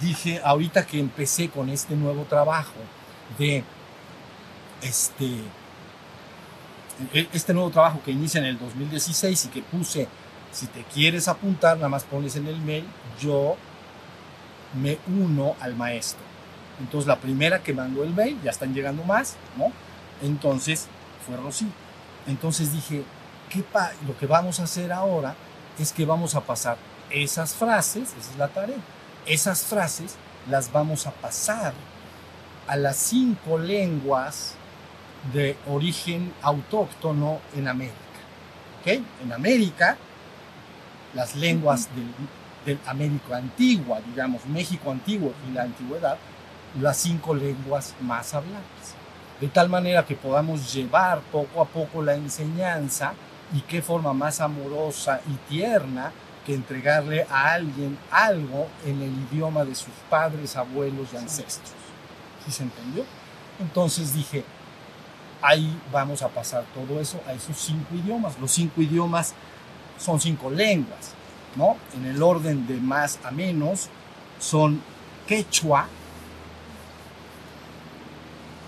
dije, 0.00 0.40
ahorita 0.42 0.86
que 0.86 0.98
empecé 0.98 1.48
con 1.48 1.68
este 1.68 1.94
nuevo 1.94 2.24
trabajo 2.24 2.76
de 3.38 3.64
este, 4.82 5.26
e, 7.12 7.28
este 7.32 7.52
nuevo 7.52 7.70
trabajo 7.70 8.00
que 8.04 8.10
inicia 8.10 8.38
en 8.38 8.46
el 8.46 8.58
2016 8.58 9.46
y 9.46 9.48
que 9.48 9.62
puse, 9.62 10.08
si 10.52 10.66
te 10.66 10.82
quieres 10.84 11.28
apuntar, 11.28 11.76
nada 11.76 11.88
más 11.88 12.04
pones 12.04 12.36
en 12.36 12.46
el 12.46 12.60
mail, 12.60 12.84
yo 13.20 13.56
me 14.80 14.98
uno 15.08 15.56
al 15.60 15.74
maestro. 15.74 16.22
Entonces 16.80 17.08
la 17.08 17.16
primera 17.16 17.62
que 17.62 17.74
mandó 17.74 18.04
el 18.04 18.14
mail, 18.14 18.38
ya 18.42 18.50
están 18.50 18.72
llegando 18.72 19.02
más, 19.04 19.36
¿no? 19.56 19.72
Entonces 20.22 20.86
fue 21.26 21.36
Rosy. 21.36 21.66
Entonces 22.28 22.72
dije, 22.72 23.04
¿qué 23.48 23.64
lo 24.06 24.16
que 24.18 24.26
vamos 24.26 24.60
a 24.60 24.64
hacer 24.64 24.92
ahora 24.92 25.34
es 25.78 25.92
que 25.92 26.04
vamos 26.04 26.34
a 26.34 26.42
pasar 26.42 26.76
esas 27.10 27.54
frases, 27.54 28.10
esa 28.18 28.30
es 28.30 28.36
la 28.36 28.48
tarea, 28.48 28.76
esas 29.26 29.62
frases 29.62 30.16
las 30.48 30.70
vamos 30.70 31.06
a 31.06 31.10
pasar 31.10 31.72
a 32.66 32.76
las 32.76 32.96
cinco 32.96 33.58
lenguas 33.58 34.54
de 35.32 35.56
origen 35.66 36.32
autóctono 36.42 37.40
en 37.56 37.66
América. 37.66 37.96
¿ok? 38.80 39.02
En 39.24 39.32
América, 39.32 39.96
las 41.14 41.34
lenguas 41.34 41.88
del, 41.94 42.12
del 42.66 42.78
América 42.86 43.38
antigua, 43.38 44.00
digamos, 44.06 44.44
México 44.46 44.90
antiguo 44.90 45.32
y 45.48 45.52
la 45.52 45.62
antigüedad, 45.62 46.18
las 46.78 46.98
cinco 46.98 47.34
lenguas 47.34 47.94
más 48.02 48.34
habladas. 48.34 48.97
De 49.40 49.48
tal 49.48 49.68
manera 49.68 50.04
que 50.04 50.16
podamos 50.16 50.72
llevar 50.72 51.20
poco 51.32 51.62
a 51.62 51.64
poco 51.64 52.02
la 52.02 52.14
enseñanza 52.14 53.14
y 53.54 53.60
qué 53.60 53.82
forma 53.82 54.12
más 54.12 54.40
amorosa 54.40 55.20
y 55.28 55.34
tierna 55.48 56.12
que 56.44 56.54
entregarle 56.54 57.26
a 57.30 57.52
alguien 57.52 57.98
algo 58.10 58.68
en 58.84 59.00
el 59.02 59.12
idioma 59.30 59.64
de 59.64 59.74
sus 59.74 59.92
padres, 60.10 60.56
abuelos 60.56 61.08
y 61.12 61.16
ancestros. 61.16 61.72
¿Sí 62.44 62.50
se 62.50 62.64
entendió? 62.64 63.04
Entonces 63.60 64.14
dije, 64.14 64.44
ahí 65.42 65.78
vamos 65.92 66.22
a 66.22 66.28
pasar 66.28 66.64
todo 66.74 67.00
eso 67.00 67.20
a 67.26 67.32
esos 67.32 67.56
cinco 67.56 67.94
idiomas. 67.94 68.38
Los 68.40 68.50
cinco 68.50 68.80
idiomas 68.82 69.34
son 69.98 70.20
cinco 70.20 70.50
lenguas, 70.50 71.12
¿no? 71.54 71.76
En 71.94 72.06
el 72.06 72.22
orden 72.22 72.66
de 72.66 72.76
más 72.76 73.18
a 73.24 73.30
menos 73.30 73.88
son 74.38 74.80
quechua, 75.26 75.86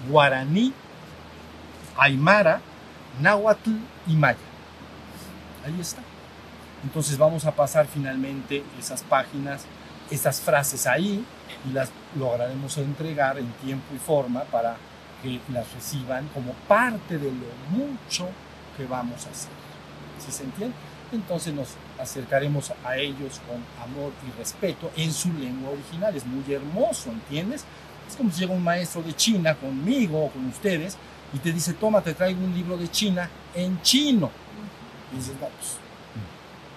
guaraní, 0.09 0.73
aymara, 1.97 2.61
náhuatl 3.21 3.71
y 4.07 4.15
maya. 4.15 4.39
Ahí 5.65 5.79
está. 5.81 6.03
Entonces 6.83 7.19
vamos 7.19 7.45
a 7.45 7.53
pasar 7.53 7.87
finalmente 7.87 8.65
esas 8.79 9.03
páginas, 9.03 9.65
esas 10.11 10.41
frases 10.41 10.87
ahí 10.87 11.25
y 11.69 11.73
las 11.73 11.91
lograremos 12.19 12.77
entregar 12.79 13.39
en 13.39 13.47
tiempo 13.65 13.95
y 13.95 13.99
forma 13.99 14.45
para 14.45 14.77
que 15.23 15.41
las 15.53 15.71
reciban 15.75 16.29
como 16.29 16.53
parte 16.67 17.19
de 17.19 17.31
lo 17.31 17.77
mucho 17.77 18.29
que 18.77 18.87
vamos 18.87 19.27
a 19.27 19.31
hacer. 19.31 19.53
¿Sí 20.25 20.33
se 20.33 20.45
entiende? 20.45 20.75
Entonces 21.13 21.53
nos 21.53 21.69
acercaremos 21.99 22.73
a 22.85 22.97
ellos 22.97 23.41
con 23.47 23.63
amor 23.83 24.13
y 24.27 24.39
respeto 24.39 24.91
en 24.97 25.13
su 25.13 25.33
lengua 25.33 25.71
original. 25.73 26.15
Es 26.15 26.25
muy 26.25 26.51
hermoso, 26.53 27.11
¿entiendes? 27.11 27.65
Es 28.11 28.17
como 28.17 28.33
si 28.33 28.41
llega 28.41 28.53
un 28.53 28.65
maestro 28.65 29.03
de 29.03 29.15
China 29.15 29.55
conmigo 29.55 30.25
o 30.25 30.31
con 30.31 30.45
ustedes 30.47 30.97
y 31.33 31.39
te 31.39 31.53
dice, 31.53 31.75
toma, 31.75 32.03
te 32.03 32.13
traigo 32.13 32.45
un 32.45 32.53
libro 32.53 32.77
de 32.77 32.91
China 32.91 33.31
en 33.55 33.81
chino. 33.83 34.31
Y 35.13 35.17
dices, 35.17 35.35
no, 35.35 35.47
pues, 35.47 35.77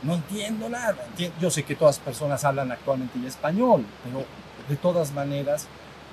no 0.04 0.14
entiendo 0.14 0.70
nada. 0.70 0.96
Yo 1.42 1.50
sé 1.50 1.64
que 1.64 1.76
todas 1.76 1.98
las 1.98 2.06
personas 2.06 2.46
hablan 2.46 2.72
actualmente 2.72 3.18
en 3.18 3.26
español, 3.26 3.84
pero 4.04 4.26
de 4.70 4.76
todas 4.76 5.12
maneras, 5.12 5.68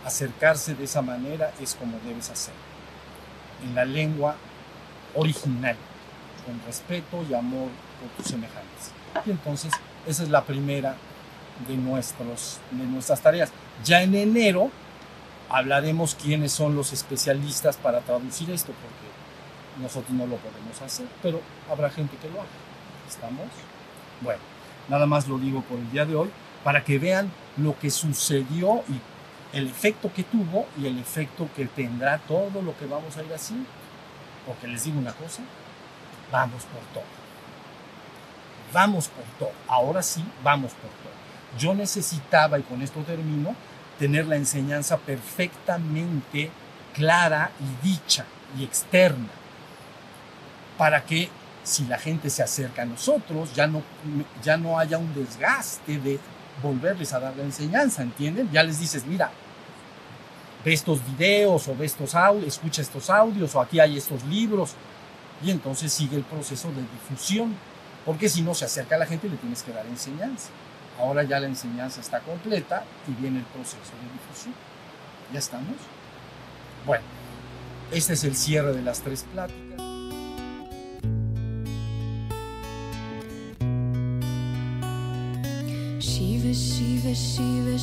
acercarse 0.06 0.74
de 0.74 0.84
esa 0.84 1.02
manera 1.02 1.52
es 1.60 1.74
como 1.74 1.98
debes 2.06 2.30
hacer. 2.30 2.54
En 3.62 3.74
la 3.74 3.84
lengua 3.84 4.36
original, 5.14 5.76
con 6.46 6.58
respeto 6.66 7.26
y 7.28 7.34
amor 7.34 7.68
por 8.00 8.08
tus 8.16 8.26
semejantes. 8.26 8.92
Y 9.26 9.32
entonces, 9.32 9.70
esa 10.06 10.22
es 10.22 10.30
la 10.30 10.44
primera 10.44 10.96
de, 11.68 11.76
nuestros, 11.76 12.58
de 12.70 12.84
nuestras 12.84 13.20
tareas. 13.20 13.50
Ya 13.84 14.02
en 14.02 14.14
enero 14.14 14.70
hablaremos 15.50 16.14
quiénes 16.14 16.52
son 16.52 16.76
los 16.76 16.92
especialistas 16.92 17.76
para 17.76 18.00
traducir 18.00 18.50
esto, 18.50 18.72
porque 18.72 19.82
nosotros 19.82 20.12
no 20.12 20.26
lo 20.26 20.36
podemos 20.36 20.80
hacer, 20.80 21.06
pero 21.22 21.40
habrá 21.70 21.90
gente 21.90 22.16
que 22.16 22.28
lo 22.28 22.40
haga. 22.40 22.48
¿Estamos? 23.08 23.46
Bueno, 24.20 24.40
nada 24.88 25.06
más 25.06 25.26
lo 25.26 25.38
digo 25.38 25.62
por 25.62 25.78
el 25.78 25.90
día 25.90 26.06
de 26.06 26.14
hoy, 26.14 26.30
para 26.62 26.84
que 26.84 26.98
vean 26.98 27.30
lo 27.56 27.78
que 27.78 27.90
sucedió 27.90 28.84
y 28.88 29.56
el 29.56 29.66
efecto 29.66 30.12
que 30.14 30.22
tuvo 30.22 30.66
y 30.80 30.86
el 30.86 30.98
efecto 30.98 31.48
que 31.56 31.66
tendrá 31.66 32.18
todo 32.18 32.62
lo 32.62 32.76
que 32.78 32.86
vamos 32.86 33.16
a 33.16 33.24
ir 33.24 33.32
así. 33.32 33.66
Porque 34.46 34.68
les 34.68 34.84
digo 34.84 34.98
una 34.98 35.12
cosa, 35.12 35.42
vamos 36.30 36.62
por 36.64 36.82
todo. 36.94 37.10
Vamos 38.72 39.08
por 39.08 39.24
todo. 39.38 39.52
Ahora 39.66 40.02
sí, 40.02 40.24
vamos 40.44 40.72
por 40.72 40.90
todo. 40.90 41.58
Yo 41.58 41.74
necesitaba, 41.74 42.58
y 42.58 42.62
con 42.62 42.80
esto 42.82 43.00
termino, 43.00 43.56
tener 44.00 44.26
la 44.26 44.36
enseñanza 44.36 44.96
perfectamente 44.96 46.50
clara 46.94 47.50
y 47.60 47.86
dicha 47.86 48.24
y 48.58 48.64
externa, 48.64 49.28
para 50.78 51.04
que 51.04 51.28
si 51.62 51.84
la 51.84 51.98
gente 51.98 52.30
se 52.30 52.42
acerca 52.42 52.80
a 52.80 52.86
nosotros, 52.86 53.54
ya 53.54 53.66
no, 53.66 53.82
ya 54.42 54.56
no 54.56 54.78
haya 54.78 54.96
un 54.96 55.12
desgaste 55.12 55.98
de 55.98 56.18
volverles 56.62 57.12
a 57.12 57.20
dar 57.20 57.36
la 57.36 57.42
enseñanza, 57.42 58.02
¿entienden? 58.02 58.50
Ya 58.50 58.62
les 58.62 58.80
dices, 58.80 59.04
mira, 59.04 59.30
ve 60.64 60.72
estos 60.72 61.00
videos 61.04 61.68
o 61.68 61.76
ve 61.76 61.84
estos 61.84 62.14
audios, 62.14 62.54
escucha 62.54 62.80
estos 62.80 63.10
audios 63.10 63.54
o 63.54 63.60
aquí 63.60 63.80
hay 63.80 63.98
estos 63.98 64.24
libros 64.24 64.70
y 65.44 65.50
entonces 65.50 65.92
sigue 65.92 66.16
el 66.16 66.24
proceso 66.24 66.68
de 66.68 66.80
difusión, 66.80 67.54
porque 68.06 68.30
si 68.30 68.40
no 68.40 68.54
se 68.54 68.64
acerca 68.64 68.96
a 68.96 68.98
la 68.98 69.06
gente 69.06 69.28
le 69.28 69.36
tienes 69.36 69.62
que 69.62 69.72
dar 69.72 69.84
enseñanza. 69.84 70.48
Ahora 71.00 71.22
ya 71.22 71.40
la 71.40 71.46
enseñanza 71.46 72.00
está 72.02 72.20
completa 72.20 72.84
y 73.08 73.12
viene 73.20 73.38
el 73.38 73.44
proceso 73.46 73.78
de 74.02 74.12
difusión. 74.12 74.54
¿Ya 75.32 75.38
estamos? 75.38 75.76
Bueno, 76.84 77.04
este 77.90 78.12
es 78.12 78.24
el 78.24 78.36
cierre 78.36 78.74
de 78.74 78.82
las 78.82 79.00
tres 79.00 79.24
pláticas. 79.32 79.80
Shiva 85.98 86.52
Shiva 86.52 87.12
Shiva 87.14 87.76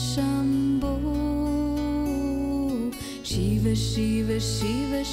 Shiva 3.24 3.74
Shiva 3.74 4.40
Shiva 4.40 5.04